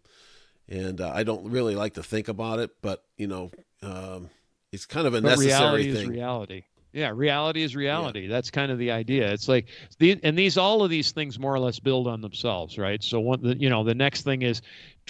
and 0.70 1.02
uh, 1.02 1.12
I 1.14 1.24
don't 1.24 1.50
really 1.50 1.76
like 1.76 1.96
to 1.96 2.04
think 2.04 2.28
about 2.28 2.60
it, 2.60 2.72
but 2.82 3.04
you 3.18 3.28
know, 3.28 3.52
um, 3.84 4.30
it's 4.72 4.86
kind 4.86 5.08
of 5.08 5.14
a 5.14 5.22
but 5.22 5.30
necessary 5.30 5.84
reality 5.84 5.94
thing. 5.94 6.02
is 6.04 6.08
reality. 6.08 6.64
Yeah, 6.94 7.14
reality 7.16 7.64
is 7.64 7.74
reality. 7.74 8.28
That's 8.28 8.52
kind 8.52 8.70
of 8.70 8.78
the 8.78 8.92
idea. 8.92 9.32
It's 9.32 9.48
like 9.48 9.68
the 10.00 10.20
and 10.24 10.38
these 10.38 10.58
all 10.58 10.84
of 10.84 10.90
these 10.90 11.12
things 11.12 11.40
more 11.40 11.54
or 11.54 11.60
less 11.60 11.80
build 11.80 12.06
on 12.06 12.20
themselves, 12.20 12.78
right? 12.78 13.02
So 13.02 13.22
one, 13.22 13.42
the, 13.42 13.58
you 13.58 13.70
know, 13.70 13.86
the 13.86 13.96
next 13.96 14.24
thing 14.24 14.42
is 14.42 14.62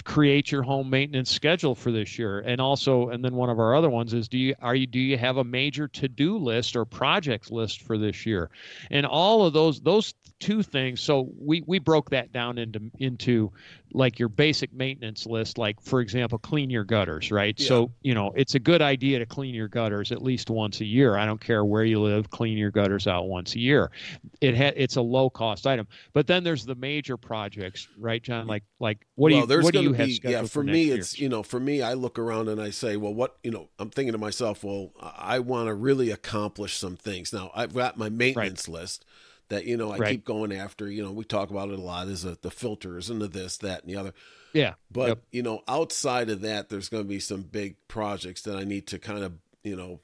create 0.04 0.50
your 0.52 0.62
home 0.62 0.88
maintenance 0.88 1.30
schedule 1.30 1.74
for 1.74 1.90
this 1.90 2.18
year, 2.20 2.38
and 2.40 2.60
also, 2.60 3.08
and 3.08 3.24
then 3.24 3.34
one 3.34 3.50
of 3.50 3.58
our 3.58 3.74
other 3.74 3.90
ones 3.90 4.14
is 4.14 4.28
do 4.28 4.38
you 4.38 4.54
are 4.62 4.76
you 4.76 4.86
do 4.86 5.00
you 5.00 5.18
have 5.18 5.38
a 5.38 5.44
major 5.44 5.88
to 5.88 6.06
do 6.06 6.38
list 6.38 6.76
or 6.76 6.84
projects 6.84 7.50
list 7.50 7.82
for 7.82 7.98
this 7.98 8.24
year, 8.24 8.50
and 8.92 9.04
all 9.04 9.44
of 9.44 9.52
those 9.52 9.80
those 9.80 10.14
two 10.42 10.62
things. 10.62 11.00
So 11.00 11.30
we 11.38 11.62
we 11.66 11.78
broke 11.78 12.10
that 12.10 12.32
down 12.32 12.58
into 12.58 12.90
into 12.98 13.52
like 13.92 14.18
your 14.18 14.28
basic 14.28 14.72
maintenance 14.72 15.24
list, 15.24 15.56
like 15.56 15.80
for 15.80 16.00
example, 16.00 16.38
clean 16.38 16.68
your 16.68 16.82
gutters, 16.82 17.30
right? 17.30 17.58
Yeah. 17.58 17.68
So 17.68 17.92
you 18.02 18.12
know 18.12 18.32
it's 18.34 18.56
a 18.56 18.58
good 18.58 18.82
idea 18.82 19.20
to 19.20 19.26
clean 19.26 19.54
your 19.54 19.68
gutters 19.68 20.10
at 20.10 20.20
least 20.20 20.50
once 20.50 20.80
a 20.80 20.84
year. 20.84 21.16
I 21.16 21.26
don't 21.26 21.40
care 21.40 21.64
where 21.64 21.84
you 21.84 22.00
live, 22.00 22.28
clean 22.30 22.58
your 22.58 22.72
gutters 22.72 23.06
out 23.06 23.28
once 23.28 23.54
a 23.54 23.60
year. 23.60 23.92
It 24.40 24.56
ha- 24.56 24.72
it's 24.74 24.96
a 24.96 25.00
low 25.00 25.30
cost 25.30 25.64
item. 25.64 25.86
But 26.12 26.26
then 26.26 26.42
there's 26.42 26.66
the 26.66 26.74
major 26.74 27.16
projects, 27.16 27.86
right, 27.96 28.20
John? 28.20 28.48
Like 28.48 28.64
like 28.80 29.06
what 29.14 29.28
do 29.28 29.36
you 29.36 29.46
what 29.46 29.72
do 29.72 29.80
you 29.80 29.92
have 29.92 30.06
be 30.08 30.14
scheduled 30.14 30.42
yeah. 30.42 30.48
For 30.48 30.64
next 30.64 30.74
me, 30.74 30.84
year? 30.84 30.96
it's 30.96 31.20
you 31.20 31.28
know, 31.28 31.44
for 31.44 31.60
me, 31.60 31.82
I 31.82 31.92
look 31.92 32.18
around 32.18 32.48
and 32.48 32.60
I 32.60 32.70
say, 32.70 32.96
well, 32.96 33.14
what 33.14 33.36
you 33.44 33.52
know, 33.52 33.68
I'm 33.78 33.90
thinking 33.90 34.12
to 34.12 34.18
myself, 34.18 34.64
well, 34.64 34.90
I 35.00 35.38
want 35.38 35.68
to 35.68 35.74
really 35.74 36.10
accomplish 36.10 36.76
some 36.76 36.96
things. 36.96 37.32
Now, 37.32 37.52
I've 37.54 37.74
got 37.74 37.96
my 37.96 38.08
maintenance 38.08 38.68
list 38.68 39.04
that 39.52 39.66
you 39.66 39.76
know 39.76 39.92
I 39.92 39.98
Right. 39.98 40.10
keep 40.12 40.24
going 40.24 40.50
after. 40.52 40.90
You 40.90 41.02
know, 41.04 41.12
we 41.12 41.24
talk 41.24 41.50
about 41.50 41.70
it 41.70 41.78
a 41.78 41.82
lot. 41.82 42.08
Is 42.08 42.22
the, 42.22 42.38
the 42.40 42.50
filters 42.50 43.10
and 43.10 43.20
the 43.20 43.28
this, 43.28 43.58
that, 43.58 43.82
and 43.84 43.90
the 43.92 43.96
other. 43.98 44.14
yeah, 44.54 44.74
But 44.90 45.08
Yep. 45.08 45.22
you 45.30 45.42
know, 45.42 45.62
outside 45.68 46.30
of 46.30 46.40
that, 46.40 46.68
there's 46.70 46.88
going 46.88 47.02
to 47.04 47.08
be 47.08 47.20
some 47.20 47.42
big 47.42 47.76
projects 47.86 48.42
that 48.42 48.56
I 48.56 48.64
need 48.64 48.86
to 48.88 48.98
kind 48.98 49.22
of 49.22 49.34
you 49.62 49.76
know 49.76 50.00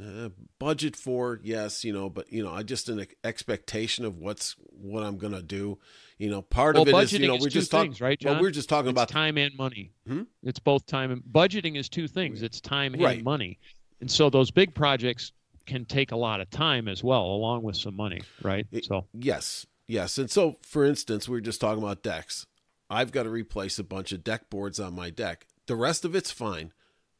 uh, 0.00 0.28
budget 0.58 0.96
for. 0.96 1.40
Yes, 1.42 1.84
you 1.84 1.92
know, 1.92 2.08
but 2.08 2.32
you 2.32 2.42
know, 2.42 2.52
I 2.52 2.62
just 2.62 2.88
an 2.88 3.06
expectation 3.24 4.04
of 4.04 4.16
what's 4.18 4.56
what 4.70 5.02
I'm 5.02 5.18
going 5.18 5.32
to 5.34 5.42
do. 5.42 5.78
You 6.18 6.30
know, 6.30 6.42
part 6.42 6.74
well, 6.74 6.82
of 6.82 6.88
it 6.88 6.94
budgeting 6.94 7.02
is 7.04 7.12
you 7.20 7.26
know 7.28 7.34
is 7.36 7.42
we're 7.42 7.48
just 7.48 7.70
talking. 7.70 7.94
right, 8.00 8.18
John? 8.18 8.32
Well, 8.34 8.42
we're 8.42 8.50
just 8.50 8.68
talking 8.68 8.88
it's 8.90 8.94
about 8.94 9.08
time 9.08 9.36
and 9.36 9.54
money. 9.56 9.92
Hmm? 10.06 10.22
It's 10.42 10.58
both 10.58 10.86
time 10.86 11.10
and 11.10 11.22
budgeting 11.22 11.76
is 11.76 11.88
two 11.88 12.08
things. 12.08 12.42
It's 12.42 12.60
time 12.60 12.94
Right. 12.98 13.16
and 13.16 13.24
money, 13.24 13.58
and 14.00 14.10
so 14.10 14.30
those 14.30 14.50
big 14.50 14.74
projects 14.74 15.32
can 15.66 15.84
take 15.84 16.12
a 16.12 16.16
lot 16.16 16.40
of 16.40 16.50
time 16.50 16.88
as 16.88 17.02
well, 17.04 17.22
along 17.24 17.62
with 17.62 17.76
some 17.76 17.96
money, 17.96 18.20
right? 18.42 18.66
It- 18.72 18.84
So 18.86 19.06
Yes, 19.14 19.66
yes. 19.86 20.18
And 20.18 20.30
so, 20.30 20.56
for 20.62 20.84
instance, 20.84 21.28
we 21.28 21.36
were 21.36 21.40
just 21.40 21.60
talking 21.60 21.82
about 21.82 22.02
decks. 22.02 22.46
I've 22.88 23.12
got 23.12 23.22
to 23.24 23.30
replace 23.30 23.78
a 23.78 23.84
bunch 23.84 24.10
of 24.12 24.24
deck 24.24 24.50
boards 24.50 24.80
on 24.80 24.94
my 24.94 25.10
deck. 25.10 25.46
The 25.66 25.76
rest 25.76 26.04
of 26.04 26.14
it's 26.16 26.30
fine, 26.32 26.72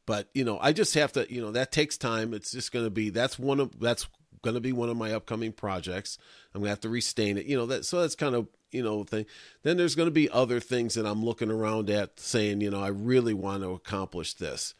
but 0.05 0.29
you 0.33 0.43
know, 0.43 0.59
I 0.61 0.73
just 0.73 0.93
have 0.95 1.13
to. 1.13 1.31
You 1.33 1.41
know, 1.41 1.51
that 1.51 1.71
takes 1.71 1.97
time. 1.97 2.33
It's 2.33 2.51
just 2.51 2.71
going 2.73 2.85
to 2.85 2.89
be 2.91 3.09
that's 3.09 3.39
one 3.39 3.59
of 3.61 3.79
that's 3.79 4.07
going 4.41 4.55
to 4.55 4.59
be 4.59 4.73
one 4.73 4.89
of 4.89 4.97
my 4.97 5.13
upcoming 5.13 5.53
projects. 5.53 6.17
I'm 6.53 6.59
going 6.61 6.65
to 6.65 6.71
have 6.71 6.81
to 6.81 6.89
restain 6.89 7.37
it. 7.37 7.45
You 7.45 7.55
know 7.55 7.67
that. 7.67 7.85
So 7.85 8.01
that's 8.01 8.15
kind 8.15 8.35
of 8.35 8.47
you 8.71 8.83
know 8.83 9.05
thing. 9.05 9.25
Then 9.63 9.77
there's 9.77 9.95
going 9.95 10.07
to 10.07 10.11
be 10.11 10.29
other 10.29 10.59
things 10.59 10.95
that 10.95 11.05
I'm 11.05 11.23
looking 11.23 11.49
around 11.51 11.89
at, 11.89 12.19
saying, 12.19 12.59
you 12.59 12.69
know, 12.69 12.83
I 12.83 12.89
really 12.89 13.33
want 13.33 13.63
to 13.63 13.71
accomplish 13.71 14.33
this. 14.33 14.73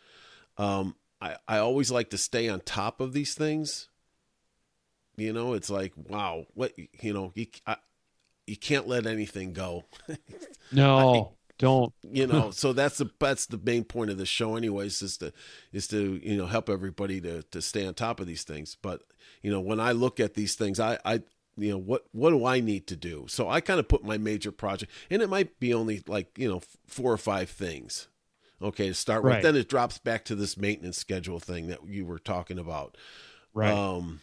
Um, 0.57 0.95
I 1.21 1.35
I 1.47 1.57
always 1.59 1.91
like 1.91 2.09
to 2.09 2.17
stay 2.17 2.49
on 2.49 2.61
top 2.61 2.99
of 2.99 3.13
these 3.13 3.33
things. 3.33 3.87
You 5.17 5.33
know, 5.33 5.53
it's 5.53 5.69
like, 5.69 5.93
wow, 5.95 6.45
what 6.53 6.73
you 7.01 7.13
know, 7.13 7.31
you 7.35 7.47
I, 7.67 7.77
you 8.47 8.57
can't 8.57 8.87
let 8.87 9.05
anything 9.05 9.53
go. 9.53 9.83
no, 10.71 11.33
don't. 11.57 11.93
you 12.01 12.25
know, 12.27 12.51
so 12.51 12.73
that's 12.73 12.97
the 12.97 13.09
that's 13.19 13.45
the 13.45 13.59
main 13.63 13.83
point 13.83 14.09
of 14.09 14.17
the 14.17 14.25
show, 14.25 14.55
anyways, 14.55 15.01
is 15.01 15.17
to 15.17 15.31
is 15.71 15.87
to 15.89 16.19
you 16.23 16.37
know 16.37 16.47
help 16.47 16.69
everybody 16.69 17.21
to 17.21 17.43
to 17.43 17.61
stay 17.61 17.85
on 17.85 17.93
top 17.93 18.19
of 18.19 18.27
these 18.27 18.43
things. 18.43 18.75
But 18.81 19.03
you 19.41 19.51
know, 19.51 19.61
when 19.61 19.79
I 19.79 19.91
look 19.91 20.19
at 20.19 20.33
these 20.33 20.55
things, 20.55 20.79
I 20.79 20.97
I 21.05 21.21
you 21.57 21.71
know 21.71 21.77
what 21.77 22.05
what 22.11 22.31
do 22.31 22.45
I 22.45 22.59
need 22.59 22.87
to 22.87 22.95
do? 22.95 23.25
So 23.27 23.49
I 23.49 23.61
kind 23.61 23.79
of 23.79 23.87
put 23.87 24.03
my 24.03 24.17
major 24.17 24.51
project, 24.51 24.91
and 25.09 25.21
it 25.21 25.29
might 25.29 25.59
be 25.59 25.73
only 25.73 26.01
like 26.07 26.37
you 26.37 26.49
know 26.49 26.61
four 26.87 27.11
or 27.11 27.17
five 27.17 27.49
things. 27.49 28.07
Okay, 28.61 28.89
to 28.89 28.93
start 28.93 29.23
with, 29.23 29.33
Right. 29.33 29.43
then 29.43 29.55
it 29.55 29.67
drops 29.67 29.97
back 29.97 30.25
to 30.25 30.35
this 30.35 30.55
maintenance 30.57 30.97
schedule 30.97 31.39
thing 31.39 31.67
that 31.67 31.79
you 31.87 32.05
were 32.05 32.19
talking 32.19 32.59
about. 32.59 32.95
Right. 33.53 33.71
Um, 33.75 34.21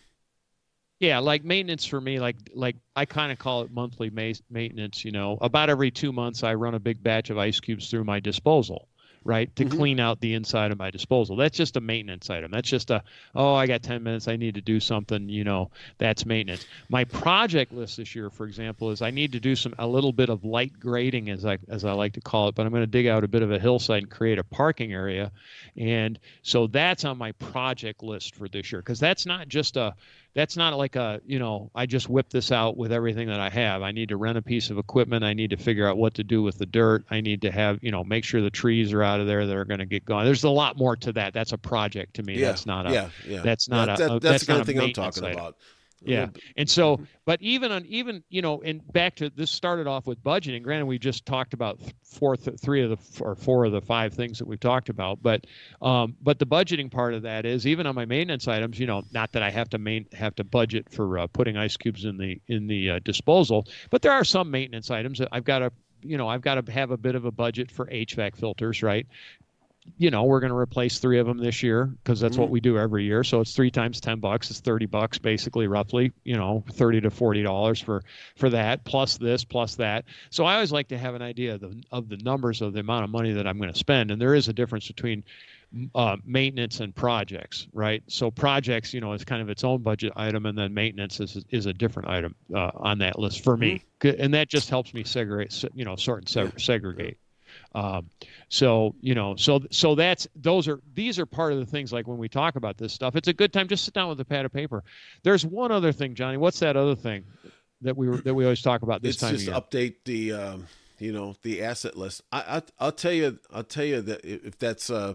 Yeah, 1.01 1.19
like 1.21 1.45
maintenance 1.45 1.85
for 1.85 2.01
me, 2.01 2.19
like 2.19 2.37
like 2.53 2.77
I 2.97 3.05
kind 3.05 3.31
of 3.31 3.39
call 3.39 3.63
it 3.63 3.71
monthly 3.71 4.11
ma- 4.11 4.33
maintenance. 4.51 5.05
You 5.05 5.13
know, 5.13 5.39
about 5.41 5.71
every 5.71 5.91
two 5.93 6.13
months, 6.13 6.43
I 6.43 6.55
run 6.55 6.75
a 6.75 6.81
big 6.81 7.03
batch 7.03 7.31
of 7.31 7.39
ice 7.39 7.61
cubes 7.61 7.89
through 7.91 8.05
my 8.05 8.19
disposal, 8.21 8.88
right? 9.29 9.55
To 9.57 9.65
mm-hmm. 9.67 9.79
clean 9.79 10.01
out 10.01 10.21
the 10.21 10.33
inside 10.33 10.73
of 10.73 10.79
my 10.79 10.91
disposal. 10.91 11.37
That's 11.37 11.57
just 11.57 11.77
a 11.77 11.83
maintenance 11.83 12.31
item. 12.31 12.51
That's 12.51 12.69
just 12.69 12.91
a, 12.91 13.03
oh, 13.35 13.55
I 13.55 13.67
got 13.67 13.83
10 13.83 14.03
minutes. 14.03 14.27
I 14.27 14.37
need 14.37 14.55
to 14.55 14.63
do 14.63 14.81
something, 14.81 15.29
you 15.29 15.45
know, 15.45 15.71
that's 15.99 16.25
maintenance. 16.25 16.65
My 16.89 17.05
project 17.05 17.71
list 17.71 17.99
this 17.99 18.15
year, 18.15 18.31
for 18.31 18.47
example, 18.47 18.91
is 18.91 19.03
I 19.03 19.11
need 19.11 19.33
to 19.33 19.41
do 19.41 19.55
some, 19.55 19.75
a 19.79 19.87
little 19.87 20.15
bit 20.15 20.31
of 20.31 20.47
light 20.47 20.81
grading 20.81 21.29
as 21.29 21.45
I, 21.45 21.59
as 21.69 21.85
I 21.85 21.93
like 21.93 22.15
to 22.15 22.23
call 22.23 22.49
it, 22.49 22.55
but 22.55 22.65
I'm 22.65 22.73
going 22.73 22.83
to 22.83 22.87
dig 22.87 23.07
out 23.07 23.23
a 23.23 23.29
bit 23.29 23.43
of 23.43 23.53
a 23.53 23.59
hillside 23.59 24.05
and 24.05 24.11
create 24.11 24.39
a 24.39 24.45
parking 24.45 24.95
area. 24.95 25.31
And 25.77 26.19
so 26.41 26.67
that's 26.67 27.05
on 27.05 27.19
my 27.19 27.33
project 27.33 28.03
list 28.03 28.35
for 28.35 28.49
this 28.49 28.73
year. 28.73 28.81
Cause 28.81 28.99
that's 28.99 29.27
not 29.27 29.47
just 29.49 29.77
a, 29.77 29.95
that's 30.39 30.57
not 30.57 30.77
like 30.77 30.95
a 30.95 31.21
you 31.27 31.41
know 31.41 31.69
i 31.75 31.85
just 31.85 32.09
whip 32.09 32.31
this 32.31 32.53
out 32.53 32.77
with 32.77 32.93
everything 32.93 33.27
that 33.27 33.41
i 33.41 33.49
have 33.49 33.83
i 33.83 33.91
need 33.91 34.11
to 34.11 34.17
rent 34.17 34.39
a 34.39 34.43
piece 34.43 34.71
of 34.71 34.79
equipment 34.79 35.25
i 35.25 35.33
need 35.33 35.51
to 35.51 35.57
figure 35.57 35.87
out 35.87 35.97
what 35.97 36.15
to 36.15 36.23
do 36.23 36.43
with 36.43 36.59
the 36.59 36.67
dirt 36.67 37.05
i 37.11 37.21
need 37.21 37.43
to 37.43 37.51
have 37.51 37.83
you 37.83 37.91
know 37.91 38.05
make 38.05 38.25
sure 38.25 38.41
the 38.41 38.51
trees 38.51 38.93
are 38.93 39.03
out 39.03 39.18
of 39.19 39.27
there 39.27 39.47
that 39.47 39.57
are 39.57 39.65
going 39.65 39.81
to 39.81 39.87
get 39.87 40.05
gone. 40.05 40.25
There's 40.25 40.45
a 40.45 40.51
lot 40.51 40.77
more 40.77 40.97
to 40.97 41.13
that. 41.13 41.35
That's 41.35 41.53
a 41.53 41.59
project 41.59 42.15
to 42.15 42.23
me. 42.23 42.39
Yeah, 42.39 42.49
that's 42.49 42.67
not 42.67 42.87
a 42.87 42.93
yeah, 42.93 43.11
yeah. 43.27 43.43
that's 43.43 43.69
not 43.69 43.87
that, 43.87 44.01
a, 44.01 44.09
that, 44.09 44.09
that's, 44.09 44.25
that's 44.25 44.47
the 44.47 44.47
kind 44.47 44.61
of 44.61 44.67
thing 44.67 44.81
i'm 44.81 44.93
talking 44.93 45.25
item. 45.25 45.39
about. 45.39 45.57
Yeah. 46.01 46.29
And 46.57 46.69
so 46.69 47.01
but 47.25 47.43
even 47.43 47.73
on 47.73 47.85
even 47.87 48.23
you 48.29 48.41
know 48.41 48.63
and 48.63 48.81
back 48.93 49.17
to 49.17 49.31
this 49.31 49.51
started 49.51 49.87
off 49.87 50.07
with 50.07 50.23
budgeting. 50.23 50.63
Granted 50.63 50.87
we 50.87 50.99
just 50.99 51.27
talked 51.27 51.55
about 51.55 51.81
four 52.05 52.37
three 52.37 52.83
of 52.83 52.91
the 52.91 53.25
or 53.25 53.35
four 53.35 53.65
of 53.65 53.73
the 53.73 53.81
five 53.81 54.15
things 54.15 54.39
that 54.39 54.47
we've 54.47 54.61
talked 54.61 54.89
about 54.89 55.23
but 55.23 55.47
um 55.83 56.17
but 56.23 56.39
the 56.39 56.47
budgeting 56.47 56.91
part 56.91 57.15
of 57.15 57.23
that 57.23 57.45
is 57.45 57.67
even 57.67 57.87
on 57.87 57.95
my 57.95 58.05
maintenance 58.05 58.49
items 58.49 58.79
you 58.79 58.87
know 58.87 59.03
not 59.13 59.31
that 59.33 59.43
i 59.43 59.51
have 59.51 59.69
to 59.69 59.79
main 59.79 60.07
have 60.13 60.35
to 60.35 60.43
budget 60.43 60.91
for 60.91 61.19
uh, 61.19 61.27
putting 61.29 61.57
ice 61.57 61.77
cubes 61.77 62.05
in 62.05 62.17
the 62.17 62.41
in 62.49 62.67
the 62.67 62.91
uh, 62.91 62.99
disposal 63.05 63.67
but 63.91 64.03
there 64.03 64.13
are 64.13 64.25
some 64.25 64.51
maintenance 64.51 64.91
items 64.91 65.19
that 65.19 65.29
i've 65.33 65.45
got 65.45 65.59
to 65.59 65.71
you 66.03 66.17
know 66.17 66.29
i've 66.29 66.43
got 66.43 66.55
to 66.65 66.73
have 66.73 66.91
a 66.91 66.97
bit 66.97 67.15
of 67.15 67.25
a 67.25 67.31
budget 67.31 67.71
for 67.71 67.87
hvac 67.87 68.37
filters 68.37 68.83
right 68.83 69.07
you 69.97 70.11
know, 70.11 70.25
we're 70.25 70.41
going 70.41 70.51
to 70.51 70.57
replace 70.57 70.99
three 70.99 71.19
of 71.19 71.27
them 71.27 71.39
this 71.39 71.63
year 71.63 71.87
because 71.87 72.21
that's 72.21 72.37
mm 72.37 72.39
what 72.39 72.51
we 72.51 72.61
do 72.61 72.79
every 72.79 73.05
year. 73.05 73.25
So 73.25 73.41
it's 73.41 73.53
three 73.53 73.71
times 73.73 74.01
10 74.01 74.21
bucks. 74.21 74.49
It's 74.51 74.61
30 74.61 74.87
bucks 74.87 75.19
basically, 75.19 75.67
roughly, 75.67 76.13
you 76.23 76.37
know, 76.37 76.63
30 76.71 77.01
to 77.01 77.11
$40 77.11 77.85
for, 77.85 78.05
for 78.37 78.51
that, 78.51 78.85
plus 78.85 79.17
this, 79.17 79.43
plus 79.43 79.75
that. 79.77 80.05
So 80.31 80.45
I 80.45 80.55
always 80.55 80.71
like 80.71 80.89
to 80.89 80.99
have 80.99 81.17
an 81.17 81.23
idea 81.23 81.55
of 81.55 81.61
the, 81.61 81.83
of 81.91 82.09
the 82.09 82.17
numbers 82.19 82.63
of 82.63 82.75
the 82.75 82.81
amount 82.81 83.05
of 83.05 83.11
money 83.11 83.33
that 83.33 83.47
I'm 83.49 83.59
going 83.59 83.73
to 83.73 83.79
spend. 83.79 84.13
And 84.13 84.23
there 84.23 84.35
is 84.35 84.47
a 84.47 84.53
difference 84.53 84.87
between 84.87 85.25
uh, 85.95 86.17
maintenance 86.25 86.81
and 86.81 86.95
projects, 86.95 87.67
right? 87.73 88.03
So 88.07 88.31
projects, 88.31 88.95
you 88.95 89.01
know, 89.01 89.13
is 89.13 89.25
kind 89.25 89.43
of 89.43 89.51
its 89.51 89.65
own 89.65 89.83
budget 89.83 90.13
item, 90.17 90.47
and 90.47 90.57
then 90.57 90.73
maintenance 90.73 91.21
is 91.21 91.43
is 91.51 91.67
a 91.67 91.73
different 91.73 92.09
item 92.09 92.35
uh, 92.55 92.71
on 92.75 92.99
that 92.99 93.19
list 93.19 93.45
for 93.45 93.57
me, 93.57 93.85
mm-hmm. 94.01 94.21
and 94.21 94.35
that 94.35 94.49
just 94.49 94.71
helps 94.71 94.95
me 94.95 95.05
segregate, 95.05 95.65
you 95.75 95.85
know, 95.85 95.97
sort 95.97 96.21
and 96.21 96.29
seg- 96.29 96.61
segregate. 96.61 97.19
Um, 97.75 98.09
so 98.49 98.95
you 99.01 99.15
know, 99.15 99.37
so 99.37 99.61
so 99.71 99.95
that's 99.95 100.27
those 100.35 100.69
are 100.69 100.81
these 100.95 101.19
are 101.19 101.27
part 101.27 101.53
of 101.53 101.59
the 101.59 101.67
things 101.67 101.93
like 101.93 102.07
when 102.07 102.19
we 102.19 102.29
talk 102.29 102.57
about 102.57 102.79
this 102.79 102.93
stuff. 102.93 103.15
It's 103.17 103.29
a 103.29 103.35
good 103.35 103.53
time 103.53 103.69
just 103.69 103.85
sit 103.85 103.95
down 103.95 104.09
with 104.09 104.21
a 104.21 104.25
pad 104.25 104.47
of 104.47 104.53
paper. 104.53 104.85
There's 105.23 105.45
one 105.45 105.71
other 105.71 105.93
thing, 105.93 106.15
Johnny. 106.15 106.39
What's 106.39 106.61
that 106.61 106.77
other 106.77 106.95
thing 106.95 107.25
that 107.83 107.97
we 107.97 108.09
were 108.09 108.19
that 108.19 108.35
we 108.35 108.45
always 108.45 108.63
talk 108.63 108.83
about 108.83 109.03
this 109.03 109.15
it's 109.15 109.21
time? 109.21 109.37
Just 109.37 109.49
update 109.49 109.97
the 110.05 110.33
um, 110.33 110.67
you 111.01 111.13
know 111.13 111.35
the 111.43 111.63
asset 111.63 111.97
list. 111.97 112.23
I, 112.33 112.63
I 112.81 112.85
will 112.85 112.93
tell 112.93 113.13
you 113.13 113.39
I'll 113.53 113.65
tell 113.65 113.85
you 113.85 114.01
that 114.03 114.25
if 114.25 114.59
that's 114.59 114.91
uh 114.91 115.15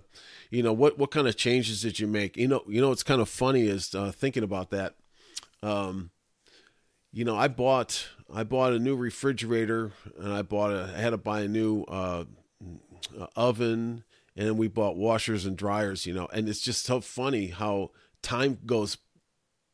you 0.50 0.63
know 0.63 0.74
what 0.74 0.98
what 0.98 1.12
kind 1.12 1.28
of 1.28 1.36
changes 1.36 1.82
did 1.82 2.00
you 2.00 2.08
make? 2.08 2.38
You 2.38 2.48
know 2.48 2.63
you 2.68 2.82
know 2.82 2.90
what's 2.90 3.04
kind 3.04 3.22
of 3.22 3.30
funny 3.30 3.68
is 3.68 3.94
uh, 3.96 4.12
thinking 4.12 4.44
about 4.44 4.70
that. 4.72 4.96
Um, 5.62 6.12
you 7.12 7.25
know 7.25 7.36
I 7.36 7.48
bought 7.48 8.08
I 8.34 8.44
bought 8.44 8.74
a 8.74 8.80
new 8.80 8.96
refrigerator 8.96 9.92
and 10.18 10.34
I 10.34 10.42
bought 10.42 10.72
a 10.72 10.94
I 10.96 11.00
had 11.00 11.12
to 11.12 11.18
buy 11.18 11.42
a 11.42 11.48
new 11.48 11.84
uh 11.84 12.25
uh, 13.20 13.28
oven, 13.36 14.04
and 14.36 14.48
then 14.48 14.58
we 14.58 14.68
bought 14.68 14.96
washers 14.96 15.46
and 15.46 15.58
dryers. 15.58 16.06
You 16.06 16.13
know, 16.13 16.28
and 16.34 16.48
it's 16.50 16.62
just 16.62 16.86
so 16.86 17.02
funny 17.02 17.48
how 17.48 17.92
time 18.22 18.60
goes 18.66 18.98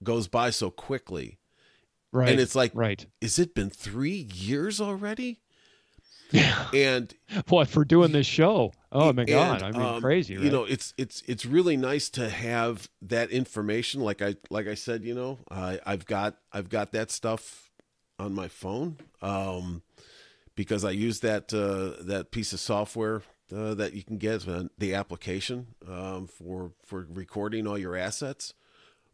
goes 0.03 0.27
by 0.27 0.49
so 0.49 0.69
quickly. 0.69 1.39
Right. 2.11 2.29
And 2.29 2.39
it's 2.39 2.55
like, 2.55 2.71
right. 2.73 3.05
Is 3.21 3.37
it 3.37 3.53
been 3.53 3.69
three 3.69 4.27
years 4.33 4.81
already? 4.81 5.41
Yeah. 6.31 6.67
And 6.73 7.13
what 7.49 7.67
for 7.67 7.85
doing 7.85 8.11
this 8.11 8.27
show? 8.27 8.73
Oh 8.91 9.13
my 9.13 9.25
god! 9.25 9.63
I 9.63 9.71
mean, 9.71 9.81
um, 9.81 10.01
crazy. 10.01 10.35
Right? 10.35 10.45
You 10.45 10.51
know, 10.51 10.63
it's 10.63 10.93
it's 10.97 11.23
it's 11.27 11.45
really 11.45 11.77
nice 11.77 12.09
to 12.11 12.29
have 12.29 12.89
that 13.01 13.31
information. 13.31 14.01
Like 14.01 14.21
I 14.21 14.35
like 14.49 14.67
I 14.67 14.75
said, 14.75 15.03
you 15.03 15.15
know, 15.15 15.39
I 15.49 15.79
I've 15.85 16.05
got 16.05 16.37
I've 16.51 16.69
got 16.69 16.91
that 16.93 17.11
stuff 17.11 17.69
on 18.17 18.33
my 18.33 18.47
phone. 18.47 18.97
Um, 19.21 19.81
because 20.59 20.83
I 20.83 20.91
use 20.91 21.21
that 21.21 21.53
uh, 21.53 22.03
that 22.03 22.31
piece 22.31 22.51
of 22.51 22.59
software 22.59 23.21
uh, 23.55 23.73
that 23.75 23.93
you 23.93 24.03
can 24.03 24.17
get 24.17 24.45
the 24.77 24.93
application 24.93 25.67
um, 25.87 26.27
for 26.27 26.73
for 26.83 27.07
recording 27.09 27.65
all 27.65 27.77
your 27.77 27.95
assets. 27.95 28.53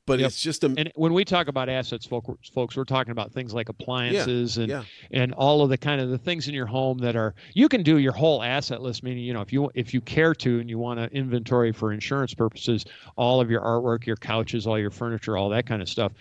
But 0.08 0.20
yep. 0.20 0.28
it's 0.28 0.42
just 0.42 0.64
a 0.64 0.74
and 0.78 0.92
when 0.96 1.14
we 1.14 1.26
talk 1.26 1.48
about 1.48 1.68
assets, 1.68 2.06
folks, 2.06 2.50
folks, 2.50 2.78
we're 2.78 2.84
talking 2.84 3.12
about 3.12 3.32
things 3.32 3.54
like 3.54 3.70
appliances 3.70 4.56
yeah, 4.56 4.62
and 4.62 4.70
yeah. 4.70 4.84
and 5.12 5.34
all 5.34 5.64
of 5.64 5.70
the 5.70 5.78
kind 5.78 6.00
of 6.00 6.10
the 6.10 6.18
things 6.18 6.48
in 6.48 6.54
your 6.54 6.68
home 6.68 7.00
that 7.00 7.16
are 7.16 7.34
you 7.54 7.68
can 7.68 7.82
do 7.82 7.98
your 7.98 8.12
whole 8.12 8.44
asset 8.44 8.82
list. 8.82 9.02
Meaning, 9.02 9.24
you 9.24 9.34
know, 9.34 9.42
if 9.42 9.52
you 9.52 9.72
if 9.74 9.94
you 9.94 10.02
care 10.02 10.36
to 10.36 10.60
and 10.60 10.70
you 10.70 10.78
want 10.78 11.00
to 11.00 11.06
inventory 11.16 11.72
for 11.72 11.92
insurance 11.92 12.36
purposes, 12.36 12.86
all 13.16 13.42
of 13.42 13.50
your 13.50 13.62
artwork, 13.62 14.06
your 14.06 14.18
couches, 14.18 14.68
all 14.68 14.78
your 14.78 14.92
furniture, 14.92 15.38
all 15.38 15.50
that 15.50 15.66
kind 15.66 15.82
of 15.82 15.90
stuff 15.90 16.12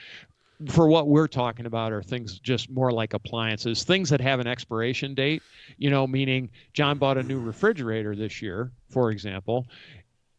for 0.68 0.88
what 0.88 1.08
we're 1.08 1.26
talking 1.26 1.66
about 1.66 1.92
are 1.92 2.02
things 2.02 2.38
just 2.38 2.70
more 2.70 2.92
like 2.92 3.12
appliances, 3.12 3.84
things 3.84 4.08
that 4.10 4.20
have 4.20 4.40
an 4.40 4.46
expiration 4.46 5.14
date, 5.14 5.42
you 5.78 5.90
know, 5.90 6.06
meaning 6.06 6.48
John 6.72 6.98
bought 6.98 7.18
a 7.18 7.22
new 7.22 7.40
refrigerator 7.40 8.14
this 8.14 8.40
year, 8.40 8.72
for 8.88 9.10
example. 9.10 9.66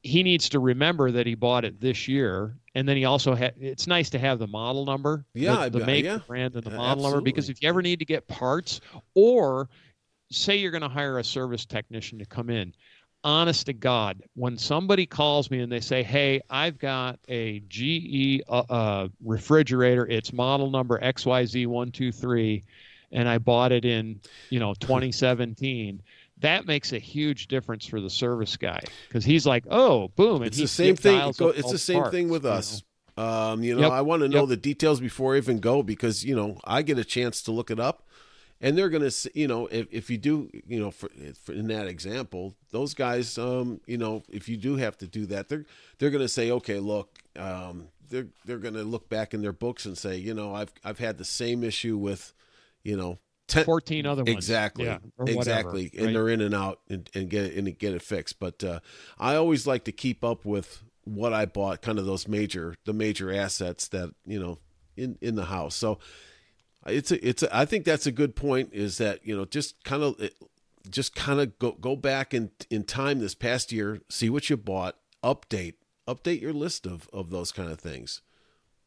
He 0.06 0.22
needs 0.22 0.50
to 0.50 0.60
remember 0.60 1.12
that 1.12 1.26
he 1.26 1.34
bought 1.34 1.66
it 1.66 1.82
this 1.82 2.08
year. 2.08 2.56
And 2.76 2.88
then 2.88 2.96
he 2.96 3.06
also 3.06 3.34
had, 3.34 3.56
it's 3.60 3.88
nice 3.88 4.10
to 4.12 4.20
have 4.20 4.38
the 4.38 4.48
model 4.48 4.86
number, 4.86 5.26
yeah, 5.34 5.68
the, 5.70 5.80
the 5.80 5.86
make, 5.86 6.06
yeah. 6.06 6.18
the 6.18 6.24
brand, 6.28 6.56
and 6.56 6.64
the 6.64 6.70
model 6.70 7.04
number, 7.04 7.22
because 7.22 7.50
if 7.50 7.62
you 7.62 7.70
ever 7.70 7.82
need 7.82 8.00
to 8.00 8.06
get 8.06 8.28
parts 8.28 8.82
or 9.16 9.70
say 10.30 10.58
you're 10.58 10.72
going 10.72 10.82
to 10.82 10.90
hire 10.90 11.18
a 11.18 11.24
service 11.24 11.66
technician 11.66 12.20
to 12.20 12.26
come 12.26 12.50
in, 12.50 12.74
honest 13.24 13.66
to 13.66 13.74
God, 13.74 14.22
when 14.36 14.58
somebody 14.58 15.06
calls 15.06 15.50
me 15.50 15.60
and 15.60 15.72
they 15.72 15.80
say, 15.80 16.04
"Hey, 16.04 16.42
I've 16.50 16.78
got 16.78 17.20
a 17.28 17.62
GE 17.68 18.44
uh, 18.48 18.64
uh, 18.70 19.08
refrigerator. 19.24 20.06
It's 20.06 20.32
model 20.32 20.70
number 20.70 21.00
XYZ123, 21.00 22.64
and 23.12 23.28
I 23.28 23.40
bought 23.40 23.72
it 23.72 23.84
in, 23.84 24.22
you 24.50 24.60
know, 24.60 24.74
2017." 24.80 26.02
That 26.40 26.66
makes 26.66 26.92
a 26.92 27.00
huge 27.00 27.48
difference 27.48 27.86
for 27.86 28.02
the 28.02 28.10
service 28.10 28.58
guy 28.58 28.82
because 29.08 29.24
he's 29.24 29.46
like, 29.46 29.64
"Oh, 29.70 30.10
boom!" 30.10 30.44
It's 30.44 30.58
the 30.58 30.68
same 30.68 30.96
thing. 30.96 31.32
Go- 31.38 31.50
It's 31.50 31.72
the 31.72 31.78
same 31.78 32.00
parts, 32.00 32.12
thing 32.12 32.30
with 32.30 32.44
you 32.44 32.50
know? 32.50 32.56
us. 32.56 32.84
Um, 33.18 33.64
you 33.64 33.76
know, 33.76 33.84
Yep, 33.84 33.92
I 33.92 34.02
want 34.02 34.22
to 34.24 34.28
know 34.28 34.42
yep. 34.42 34.50
the 34.50 34.58
details 34.58 35.00
before 35.00 35.36
I 35.36 35.38
even 35.38 35.60
go 35.60 35.82
because 35.82 36.26
you 36.26 36.36
know 36.36 36.60
I 36.66 36.82
get 36.82 37.00
a 37.00 37.06
chance 37.06 37.42
to 37.44 37.52
look 37.54 37.72
it 37.72 37.80
up, 37.80 38.06
and 38.60 38.78
they're 38.78 38.90
gonna, 38.90 39.12
you 39.34 39.48
know, 39.48 39.68
if, 39.68 39.88
if 39.92 40.10
you 40.10 40.18
do, 40.18 40.50
you 40.68 40.78
know, 40.82 40.92
for, 40.92 41.08
for 41.42 41.54
in 41.54 41.68
that 41.68 41.88
example, 41.88 42.54
those 42.72 42.94
guys, 42.94 43.38
um, 43.38 43.80
you 43.86 43.98
know, 43.98 44.24
if 44.30 44.50
you 44.50 44.58
do 44.58 44.76
have 44.76 44.98
to 44.98 45.08
do 45.08 45.26
that, 45.28 45.48
they're 45.48 45.66
they're 46.00 46.10
gonna 46.10 46.28
say, 46.28 46.52
okay, 46.52 46.80
look, 46.80 47.18
um, 47.40 47.88
they're 48.10 48.28
they're 48.44 48.58
gonna 48.58 48.84
look 48.84 49.08
back 49.08 49.34
in 49.34 49.42
their 49.42 49.54
books 49.54 49.86
and 49.86 49.98
say, 49.98 50.18
you 50.18 50.34
know, 50.34 50.54
I've 50.54 50.74
I've 50.84 51.00
had 51.00 51.18
the 51.18 51.24
same 51.24 51.64
issue 51.64 51.96
with, 51.96 52.34
you 52.84 52.98
know, 52.98 53.20
ten, 53.48 53.66
14 53.66 54.06
other 54.06 54.24
ones. 54.24 54.36
Exactly. 54.36 54.86
Yeah, 54.86 54.98
or 55.18 55.26
whatever, 55.26 55.40
exactly. 55.40 55.92
right? 55.94 56.06
And 56.06 56.16
they're 56.16 56.30
in 56.30 56.42
and 56.42 56.56
out 56.56 56.82
and, 56.90 57.10
and 57.14 57.30
get 57.30 57.46
it 57.46 57.58
and 57.58 57.78
get 57.78 57.94
it 57.94 58.02
fixed. 58.02 58.40
But 58.40 58.64
uh, 58.64 58.80
I 59.20 59.36
always 59.36 59.66
like 59.68 59.86
to 59.86 59.92
keep 59.92 60.24
up 60.24 60.46
with 60.46 60.84
what 61.04 61.34
I 61.34 61.46
bought, 61.46 61.82
kind 61.82 62.00
of 62.00 62.06
those 62.06 62.28
major 62.28 62.76
the 62.86 62.94
major 62.94 63.34
assets 63.34 63.88
that 63.90 64.14
you 64.26 64.40
know 64.40 64.60
in 64.98 65.18
in 65.22 65.36
the 65.36 65.46
house. 65.46 65.76
So 65.76 66.00
it's 66.86 67.12
a, 67.12 67.28
it's 67.28 67.44
a, 67.44 67.56
I 67.56 67.66
think 67.66 67.86
that's 67.86 68.06
a 68.06 68.12
good 68.12 68.36
point. 68.36 68.70
Is 68.74 68.98
that 68.98 69.26
you 69.26 69.36
know 69.36 69.46
just 69.46 69.84
kind 69.84 70.04
of 70.04 70.16
just 70.90 71.16
kind 71.16 71.40
of 71.40 71.58
go 71.60 71.72
go 71.74 71.96
back 71.96 72.34
in 72.34 72.52
in 72.70 72.84
time 72.84 73.20
this 73.20 73.36
past 73.36 73.72
year, 73.72 74.02
see 74.10 74.30
what 74.30 74.50
you 74.50 74.58
bought, 74.58 74.98
update 75.24 75.76
update 76.08 76.42
your 76.42 76.54
list 76.54 76.86
of 76.86 77.10
of 77.14 77.30
those 77.30 77.52
kind 77.52 77.72
of 77.72 77.80
things. 77.80 78.22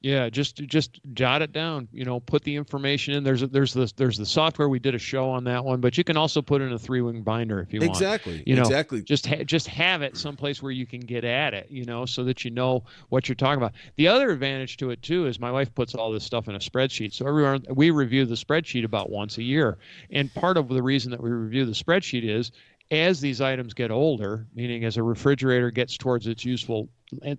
Yeah, 0.00 0.31
just 0.31 0.57
just 0.57 1.00
jot 1.12 1.43
it 1.43 1.52
down. 1.52 1.88
You 1.90 2.05
know, 2.05 2.21
put 2.21 2.45
the 2.45 2.55
information 2.55 3.14
in. 3.14 3.25
There's 3.25 3.43
a, 3.43 3.49
there's 3.49 3.75
the 3.75 3.93
there's 3.97 4.17
the 4.17 4.26
software. 4.26 4.69
We 4.69 4.78
did 4.78 4.95
a 4.95 4.99
show 4.99 5.28
on 5.28 5.43
that 5.45 5.64
one, 5.64 5.81
but 5.81 5.99
you 5.99 6.05
can 6.05 6.17
also 6.17 6.40
put 6.40 6.62
in 6.62 6.73
a 6.73 6.78
three 6.78 7.00
wing 7.00 7.23
binder 7.23 7.59
if 7.59 7.73
you 7.73 7.81
want. 7.81 7.90
Exactly. 7.90 8.45
You 8.47 8.55
know, 8.55 8.62
exactly. 8.62 9.02
Just 9.02 9.26
ha- 9.26 9.43
just 9.43 9.67
have 9.67 10.02
it 10.02 10.17
someplace 10.17 10.62
where 10.62 10.71
you 10.71 10.87
can 10.87 11.00
get 11.00 11.25
at 11.25 11.52
it. 11.52 11.69
You 11.69 11.85
know, 11.85 12.07
so 12.07 12.23
that 12.25 12.45
you 12.45 12.52
know 12.52 12.85
what 13.09 13.28
you're 13.28 13.35
talking 13.35 13.61
about. 13.61 13.73
The 13.97 14.07
other 14.07 14.31
advantage 14.31 14.76
to 14.76 14.90
it 14.90 15.02
too 15.02 15.26
is 15.26 15.40
my 15.40 15.50
wife 15.50 15.75
puts 15.75 15.97
all 15.97 16.12
this 16.12 16.23
stuff 16.23 16.47
in 16.47 16.55
a 16.55 16.61
spreadsheet. 16.61 17.12
So 17.12 17.26
everyone 17.26 17.64
we 17.69 17.90
review 17.90 18.25
the 18.25 18.37
spreadsheet 18.37 18.85
about 18.85 19.11
once 19.11 19.37
a 19.38 19.43
year, 19.43 19.78
and 20.12 20.33
part 20.33 20.57
of 20.57 20.69
the 20.69 20.83
reason 20.83 21.11
that 21.11 21.21
we 21.21 21.31
review 21.31 21.64
the 21.67 21.73
spreadsheet 21.73 22.23
is 22.25 22.52
as 22.90 23.21
these 23.21 23.40
items 23.40 23.75
get 23.75 23.90
older, 23.90 24.47
meaning 24.54 24.85
as 24.85 24.97
a 24.97 25.02
refrigerator 25.02 25.71
gets 25.71 25.97
towards 25.97 26.26
its 26.26 26.45
useful 26.45 26.88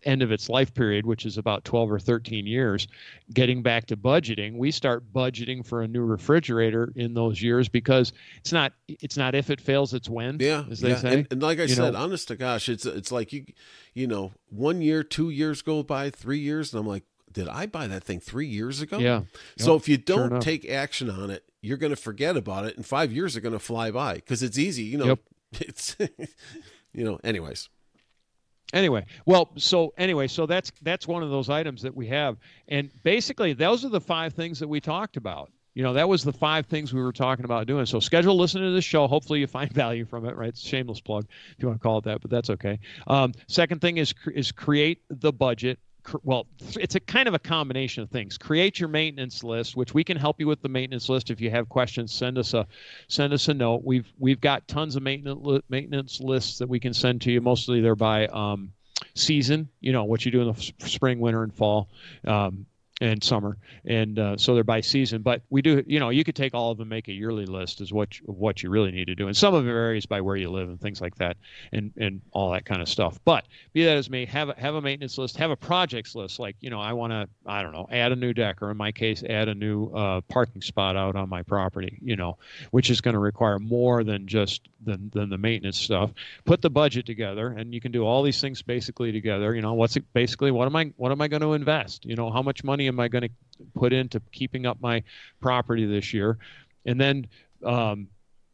end 0.04 0.22
of 0.22 0.32
its 0.32 0.50
life 0.50 0.74
period, 0.74 1.06
which 1.06 1.26
is 1.26 1.38
about 1.38 1.64
12 1.64 1.92
or 1.92 2.00
13 2.00 2.46
years, 2.46 2.88
getting 3.34 3.62
back 3.62 3.86
to 3.88 3.98
budgeting, 3.98 4.58
we 4.58 4.72
start 4.72 5.04
budgeting 5.14 5.66
for 5.66 5.82
a 5.82 5.88
new 5.88 6.04
refrigerator 6.04 6.92
in 6.96 7.14
those 7.14 7.42
years 7.42 7.70
because 7.70 8.14
it's 8.38 8.52
not 8.52 8.74
it's 8.88 9.18
not 9.18 9.36
if 9.36 9.50
it 9.50 9.62
fails, 9.62 9.94
it's 9.94 10.10
when. 10.10 10.38
Yeah, 10.40 10.66
as 10.70 10.82
they 10.82 10.90
yeah. 10.90 10.96
say. 10.98 11.14
And, 11.14 11.28
and 11.32 11.42
like 11.42 11.60
I 11.60 11.64
you 11.64 11.70
said, 11.70 11.94
know, 11.94 12.00
honest 12.00 12.28
to 12.30 12.36
gosh, 12.36 12.70
it's 12.70 12.86
it's 12.86 13.12
like 13.12 13.34
you 13.34 13.46
you 13.94 14.08
know 14.08 14.34
one 14.50 14.82
year, 14.82 15.04
two 15.04 15.30
years 15.30 15.62
go 15.62 15.84
by, 15.84 16.10
three 16.10 16.40
years, 16.40 16.74
and 16.74 16.80
I'm 16.80 16.88
like, 16.88 17.04
did 17.32 17.48
I 17.48 17.66
buy 17.66 17.88
that 17.88 18.04
thing 18.04 18.20
three 18.20 18.48
years 18.48 18.82
ago? 18.82 18.98
Yeah. 18.98 19.22
So 19.58 19.74
yep, 19.74 19.82
if 19.82 19.90
you 19.90 19.98
don't 19.98 20.30
sure 20.30 20.40
take 20.40 20.70
action 20.70 21.10
on 21.10 21.30
it, 21.30 21.44
you're 21.62 21.78
going 21.78 21.92
to 21.92 22.02
forget 22.02 22.38
about 22.38 22.66
it, 22.66 22.76
and 22.76 22.86
five 22.86 23.12
years 23.12 23.36
are 23.36 23.42
going 23.42 23.54
to 23.54 23.60
fly 23.60 23.92
by 23.92 24.16
because 24.16 24.42
it's 24.42 24.58
easy. 24.58 24.84
You 24.84 24.98
know, 24.98 25.06
yep. 25.06 25.20
it's 25.60 25.96
you 26.94 27.04
know. 27.04 27.20
Anyways. 27.24 27.70
Anyway 28.72 29.04
well 29.26 29.50
so 29.58 29.92
anyway 29.98 30.28
so 30.28 30.46
that's 30.46 30.72
that's 30.84 31.08
one 31.08 31.24
of 31.24 31.32
those 31.32 31.50
items 31.50 31.82
that 31.82 31.96
we 31.96 32.06
have. 32.08 32.38
And 32.68 32.92
basically 33.02 33.54
those 33.54 33.84
are 33.84 33.90
the 33.90 34.02
five 34.02 34.34
things 34.34 34.60
that 34.60 34.68
we 34.68 34.80
talked 34.80 35.18
about. 35.18 35.52
You 35.74 35.82
know 35.82 35.94
that 35.94 36.08
was 36.08 36.24
the 36.24 36.34
five 36.34 36.68
things 36.68 36.94
we 36.94 37.02
were 37.02 37.12
talking 37.12 37.46
about 37.46 37.66
doing. 37.66 37.88
So 37.88 38.00
schedule 38.00 38.38
listening 38.38 38.66
to 38.66 38.72
this 38.72 38.86
show. 38.86 39.08
Hopefully 39.08 39.40
you 39.40 39.48
find 39.48 39.74
value 39.74 40.06
from 40.06 40.26
it 40.26 40.36
right? 40.36 40.56
Shameless 40.56 41.02
plug 41.02 41.26
if 41.58 41.64
you 41.64 41.68
want 41.68 41.80
to 41.80 41.84
call 41.84 41.98
it 41.98 42.04
that 42.04 42.22
but 42.22 42.30
that's 42.30 42.52
okay. 42.52 42.80
Um, 43.08 43.34
second 43.48 43.82
thing 43.82 43.98
is 43.98 44.14
is 44.36 44.52
create 44.52 45.02
the 45.10 45.34
budget 45.34 45.80
well, 46.24 46.48
it's 46.76 46.96
a 46.96 47.00
kind 47.00 47.28
of 47.28 47.34
a 47.34 47.40
combination 47.40 48.04
of 48.04 48.10
things. 48.10 48.38
Create 48.38 48.80
your 48.80 48.90
maintenance 48.90 49.44
list, 49.44 49.76
which 49.76 49.94
we 49.94 50.04
can 50.04 50.18
help 50.18 50.40
you 50.40 50.48
with 50.48 50.62
the 50.62 50.70
maintenance 50.70 51.10
list. 51.10 51.30
If 51.30 51.42
you 51.42 51.50
have 51.52 51.70
questions, 51.70 52.14
send 52.14 52.38
us 52.38 52.54
a 52.54 52.68
send 53.08 53.34
us 53.34 53.48
a 53.48 53.54
note. 53.54 53.84
We've 53.84 54.12
we've 54.18 54.42
got 54.42 54.68
tons 54.68 54.96
of 54.96 55.04
maintenance 55.04 55.64
maintenance 55.70 56.20
lists 56.20 56.60
that 56.60 56.70
we 56.70 56.80
can 56.80 56.94
send 56.94 57.22
to 57.22 57.32
you. 57.32 57.42
Mostly 57.42 57.82
they're 57.82 57.96
by 57.96 58.28
um, 58.28 58.74
season. 59.16 59.70
You 59.80 59.94
know 59.94 60.04
what 60.06 60.26
you 60.26 60.32
do 60.32 60.42
in 60.42 60.54
the 60.54 60.88
spring, 60.88 61.20
winter, 61.20 61.44
and 61.44 61.54
fall. 61.54 61.90
Um, 62.26 62.66
and 63.02 63.24
summer, 63.24 63.58
and 63.86 64.20
uh, 64.20 64.38
so 64.38 64.54
they're 64.54 64.64
by 64.64 64.82
season. 64.82 65.22
But 65.22 65.42
we 65.50 65.62
do, 65.62 65.84
you 65.88 66.00
know, 66.00 66.10
you 66.10 66.24
could 66.24 66.36
take 66.36 66.54
all 66.54 66.72
of 66.72 66.78
them, 66.78 66.90
make 66.90 67.08
a 67.08 67.14
yearly 67.14 67.46
list, 67.46 67.80
is 67.80 67.94
what 67.94 68.20
you, 68.20 68.26
what 68.26 68.62
you 68.62 68.70
really 68.70 68.92
need 68.92 69.06
to 69.06 69.16
do, 69.16 69.28
and 69.28 69.36
some 69.36 69.54
of 69.54 69.66
it 69.66 69.72
varies 69.72 70.06
by 70.06 70.22
where 70.22 70.36
you 70.36 70.50
live 70.50 70.68
and 70.70 70.80
things 70.80 71.00
like 71.00 71.16
that, 71.16 71.38
and 71.72 71.94
and 71.98 72.22
all 72.32 72.52
that 72.52 72.66
kind 72.66 72.82
of 72.82 72.90
stuff. 72.90 73.20
But 73.24 73.46
be 73.74 73.86
that 73.86 73.96
as 73.96 74.10
may, 74.10 74.26
have 74.26 74.50
a, 74.50 74.54
have 74.60 74.76
a 74.76 74.82
maintenance 74.82 75.18
list, 75.18 75.38
have 75.38 75.52
a 75.52 75.56
projects 75.56 76.14
list. 76.16 76.40
Like 76.40 76.58
you 76.60 76.70
know, 76.70 76.82
I 76.82 76.94
want 76.94 77.12
to, 77.12 77.30
I 77.46 77.64
don't 77.64 77.72
know, 77.72 77.88
add 77.90 78.12
a 78.12 78.16
new 78.16 78.34
deck, 78.34 78.62
or 78.62 78.72
in 78.72 78.78
my 78.78 78.92
case, 78.92 79.24
add 79.24 79.48
a 79.48 79.56
new 79.56 79.88
uh, 79.88 80.22
parking 80.22 80.62
spot 80.62 80.98
out 80.98 81.16
on 81.16 81.30
my 81.30 81.44
property. 81.44 82.00
You 82.02 82.18
know, 82.18 82.38
which 82.72 82.90
is 82.90 83.00
going 83.00 83.14
to 83.14 83.20
require 83.20 83.60
more 83.60 84.04
than 84.04 84.28
just 84.28 84.68
than 84.84 85.10
than 85.14 85.30
the 85.30 85.38
maintenance 85.38 85.80
stuff. 85.80 86.12
Put 86.44 86.62
the 86.62 86.70
budget 86.70 87.06
together, 87.06 87.48
and 87.48 87.74
you 87.74 87.80
can 87.80 87.94
do 87.94 88.04
all 88.04 88.24
these 88.24 88.42
things 88.42 88.62
basically 88.62 89.14
together. 89.14 89.56
You 89.56 89.62
know, 89.62 89.74
what's 89.74 89.96
it 89.96 90.04
basically? 90.14 90.52
What 90.52 90.66
am 90.66 90.76
I 90.76 90.92
what 90.98 91.14
am 91.14 91.22
I 91.22 91.30
going 91.30 91.42
to 91.42 91.54
invest? 91.54 92.06
You 92.06 92.16
know, 92.16 92.30
how 92.30 92.42
much 92.42 92.64
money 92.64 92.89
am 92.90 93.00
I 93.00 93.08
going 93.08 93.24
to 93.24 93.30
put 93.74 93.94
into 93.94 94.22
keeping 94.32 94.66
up 94.66 94.82
my 94.82 95.04
property 95.40 95.86
this 95.86 96.14
year? 96.14 96.38
And 96.86 97.00
then 97.00 97.28
um, 97.64 98.08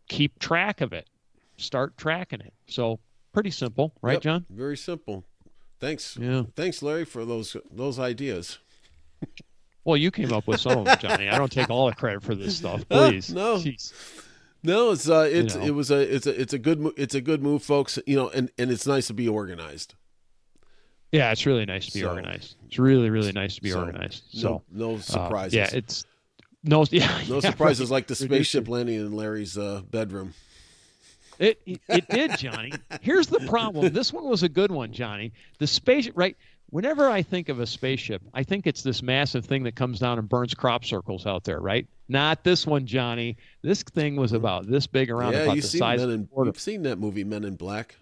keep 0.08 0.38
track 0.40 0.82
of 0.82 0.94
it. 0.94 1.08
Start 1.58 1.98
tracking 1.98 2.42
it. 2.42 2.54
So 2.68 3.00
pretty 3.34 3.52
simple, 3.52 3.94
right, 4.02 4.14
yep, 4.14 4.22
John? 4.22 4.46
Very 4.50 4.78
simple. 4.78 5.24
Thanks. 5.80 6.18
Yeah. 6.20 6.44
Thanks, 6.56 6.82
Larry, 6.82 7.06
for 7.06 7.26
those 7.26 7.56
those 7.72 8.00
ideas. 8.00 8.60
Well, 9.84 9.98
you 9.98 10.10
came 10.10 10.34
up 10.34 10.48
with 10.48 10.60
some 10.60 10.80
of 10.80 10.86
them, 10.86 10.98
Johnny. 11.00 11.30
I 11.30 11.38
don't 11.38 11.52
take 11.52 11.70
all 11.70 11.88
the 11.88 11.96
credit 11.96 12.24
for 12.24 12.34
this 12.34 12.58
stuff. 12.58 12.84
Please. 12.90 13.32
No. 13.32 13.58
Jeez. 13.58 13.94
No, 14.64 14.92
it's 14.92 15.08
uh, 15.08 15.30
it's 15.32 15.54
you 15.54 15.62
know. 15.62 15.68
it 15.68 15.76
was 15.76 15.92
a 15.92 16.16
it's 16.16 16.26
a 16.26 16.42
it's 16.42 16.54
a 16.54 16.58
good 16.58 16.92
it's 16.98 17.14
a 17.14 17.22
good 17.22 17.44
move, 17.44 17.62
folks. 17.62 18.00
You 18.08 18.16
know, 18.16 18.30
and 18.30 18.50
and 18.58 18.72
it's 18.72 18.88
nice 18.88 19.08
to 19.08 19.14
be 19.14 19.30
organized. 19.30 19.94
Yeah, 21.16 21.32
it's 21.32 21.46
really 21.46 21.66
nice 21.66 21.86
to 21.88 21.94
be 21.94 22.02
so, 22.02 22.10
organized. 22.10 22.56
It's 22.68 22.78
really, 22.78 23.10
really 23.10 23.32
nice 23.32 23.56
to 23.56 23.62
be 23.62 23.72
so, 23.72 23.80
organized. 23.80 24.24
So 24.32 24.64
no, 24.72 24.92
no 24.92 24.98
surprises. 25.00 25.56
Uh, 25.56 25.58
yeah, 25.58 25.70
it's 25.78 26.06
no, 26.64 26.86
yeah, 26.92 27.22
no 27.30 27.36
yeah, 27.36 27.52
surprises 27.52 27.90
right. 27.90 27.96
like 27.96 28.08
the 28.08 28.16
spaceship 28.16 28.68
landing 28.68 28.96
in 28.96 29.14
Larry's 29.14 29.58
uh, 29.58 29.82
bedroom. 29.90 30.34
It, 31.38 31.60
it 31.66 32.08
did, 32.10 32.38
Johnny. 32.38 32.72
Here's 33.02 33.28
the 33.28 33.42
problem. 33.42 33.92
This 33.92 34.14
one 34.14 34.26
was 34.26 34.44
a 34.44 34.50
good 34.50 34.72
one, 34.72 34.94
Johnny. 34.94 35.34
The 35.60 35.68
spaceship, 35.68 36.14
right? 36.16 36.38
Whenever 36.70 37.10
I 37.10 37.22
think 37.22 37.50
of 37.50 37.60
a 37.60 37.68
spaceship, 37.68 38.22
I 38.34 38.44
think 38.44 38.68
it's 38.68 38.82
this 38.82 39.04
massive 39.04 39.46
thing 39.46 39.64
that 39.64 39.76
comes 39.76 40.00
down 40.00 40.18
and 40.18 40.28
burns 40.28 40.54
crop 40.54 40.84
circles 40.84 41.26
out 41.26 41.44
there, 41.44 41.60
right? 41.60 41.88
Not 42.08 42.44
this 42.44 42.66
one, 42.66 42.86
Johnny. 42.86 43.38
This 43.62 43.84
thing 43.84 44.16
was 44.16 44.34
about 44.34 44.68
this 44.68 44.88
big 44.88 45.12
around 45.12 45.34
yeah, 45.34 45.44
about 45.44 45.56
the 45.56 45.62
size. 45.62 46.00
Men 46.00 46.10
in, 46.10 46.30
you've 46.46 46.60
seen 46.60 46.84
that 46.84 46.98
movie, 46.98 47.24
Men 47.24 47.44
in 47.44 47.56
Black. 47.56 47.96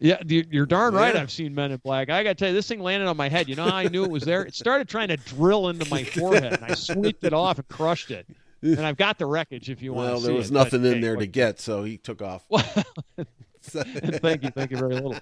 Yeah, 0.00 0.22
you're 0.24 0.66
darn 0.66 0.94
right. 0.94 1.14
Yeah. 1.14 1.22
I've 1.22 1.30
seen 1.30 1.54
Men 1.54 1.72
in 1.72 1.78
Black. 1.78 2.08
I 2.08 2.22
got 2.22 2.30
to 2.30 2.34
tell 2.36 2.48
you, 2.48 2.54
this 2.54 2.68
thing 2.68 2.80
landed 2.80 3.08
on 3.08 3.16
my 3.16 3.28
head. 3.28 3.48
You 3.48 3.56
know 3.56 3.64
how 3.64 3.76
I 3.76 3.88
knew 3.88 4.04
it 4.04 4.10
was 4.10 4.22
there? 4.22 4.42
It 4.42 4.54
started 4.54 4.88
trying 4.88 5.08
to 5.08 5.16
drill 5.16 5.68
into 5.70 5.88
my 5.90 6.04
forehead, 6.18 6.52
and 6.52 6.64
I 6.64 6.74
sweeped 6.74 7.24
it 7.24 7.32
off 7.32 7.58
and 7.58 7.66
crushed 7.68 8.12
it. 8.12 8.26
And 8.62 8.80
I've 8.80 8.96
got 8.96 9.18
the 9.18 9.26
wreckage 9.26 9.70
if 9.70 9.82
you 9.82 9.92
want. 9.92 10.08
Well, 10.08 10.20
there 10.20 10.34
was 10.34 10.50
it. 10.50 10.54
nothing 10.54 10.82
but, 10.82 10.88
in 10.88 10.94
hey, 10.94 11.00
there 11.00 11.16
to 11.16 11.26
get, 11.26 11.60
so 11.60 11.82
he 11.82 11.96
took 11.96 12.22
off. 12.22 12.44
Well, 12.48 12.62
thank 13.62 14.44
you, 14.44 14.50
thank 14.50 14.70
you 14.70 14.76
very 14.76 14.94
little. 14.94 15.16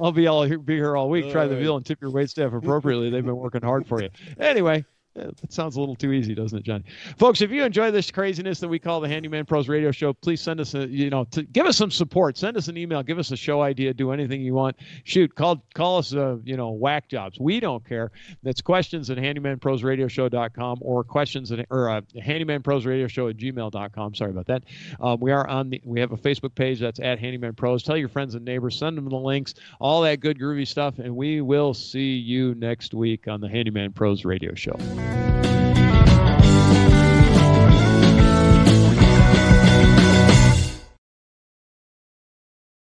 I'll 0.00 0.12
be 0.12 0.26
all 0.26 0.42
here, 0.44 0.58
be 0.58 0.76
here 0.76 0.96
all 0.96 1.10
week. 1.10 1.26
All 1.26 1.32
Try 1.32 1.42
right. 1.42 1.48
the 1.48 1.56
veal 1.56 1.76
and 1.76 1.84
tip 1.84 2.00
your 2.00 2.10
wait 2.10 2.30
staff 2.30 2.52
appropriately. 2.52 3.10
They've 3.10 3.24
been 3.24 3.36
working 3.36 3.62
hard 3.62 3.86
for 3.86 4.02
you. 4.02 4.08
Anyway, 4.38 4.84
that 5.14 5.52
sounds 5.52 5.76
a 5.76 5.80
little 5.80 5.94
too 5.94 6.12
easy, 6.12 6.34
doesn't 6.34 6.58
it, 6.58 6.64
Johnny? 6.64 6.84
Folks, 7.18 7.42
if 7.42 7.50
you 7.50 7.64
enjoy 7.64 7.90
this 7.90 8.10
craziness 8.10 8.60
that 8.60 8.68
we 8.68 8.78
call 8.78 9.00
the 9.00 9.08
Handyman 9.08 9.44
Pros 9.44 9.68
Radio 9.68 9.90
Show, 9.90 10.12
please 10.12 10.40
send 10.40 10.60
us 10.60 10.74
a 10.74 10.86
you 10.88 11.10
know 11.10 11.24
to 11.32 11.42
give 11.42 11.66
us 11.66 11.76
some 11.76 11.90
support. 11.90 12.38
Send 12.38 12.56
us 12.56 12.68
an 12.68 12.76
email, 12.76 13.02
give 13.02 13.18
us 13.18 13.30
a 13.30 13.36
show 13.36 13.62
idea, 13.62 13.92
do 13.92 14.12
anything 14.12 14.40
you 14.40 14.54
want. 14.54 14.76
Shoot, 15.04 15.34
call 15.34 15.62
call 15.74 15.98
us 15.98 16.14
uh, 16.14 16.36
you 16.44 16.56
know 16.56 16.70
whack 16.70 17.08
jobs. 17.08 17.38
We 17.38 17.60
don't 17.60 17.86
care. 17.86 18.10
That's 18.42 18.60
questions 18.60 19.10
at 19.10 19.18
handymanprosradioshow.com 19.18 20.78
or 20.80 21.04
questions 21.04 21.52
at 21.52 21.66
or 21.70 21.90
uh, 21.90 22.00
handymanprosradioshow 22.16 23.30
at 23.30 23.36
gmail.com. 23.36 24.14
Sorry 24.14 24.30
about 24.30 24.46
that. 24.46 24.64
Um, 25.00 25.20
we 25.20 25.30
are 25.32 25.46
on 25.46 25.70
the 25.70 25.80
we 25.84 26.00
have 26.00 26.12
a 26.12 26.16
Facebook 26.16 26.54
page 26.54 26.80
that's 26.80 27.00
at 27.00 27.18
Handyman 27.18 27.54
Pros. 27.54 27.82
Tell 27.82 27.96
your 27.96 28.08
friends 28.08 28.34
and 28.34 28.44
neighbors, 28.44 28.78
send 28.78 28.96
them 28.96 29.08
the 29.08 29.16
links, 29.16 29.54
all 29.80 30.02
that 30.02 30.20
good 30.20 30.38
groovy 30.38 30.66
stuff, 30.66 30.98
and 30.98 31.14
we 31.14 31.40
will 31.40 31.74
see 31.74 32.14
you 32.14 32.54
next 32.54 32.94
week 32.94 33.28
on 33.28 33.40
the 33.40 33.48
Handyman 33.48 33.92
Pros 33.92 34.24
Radio 34.24 34.54
Show 34.54 34.76
you 35.02 35.51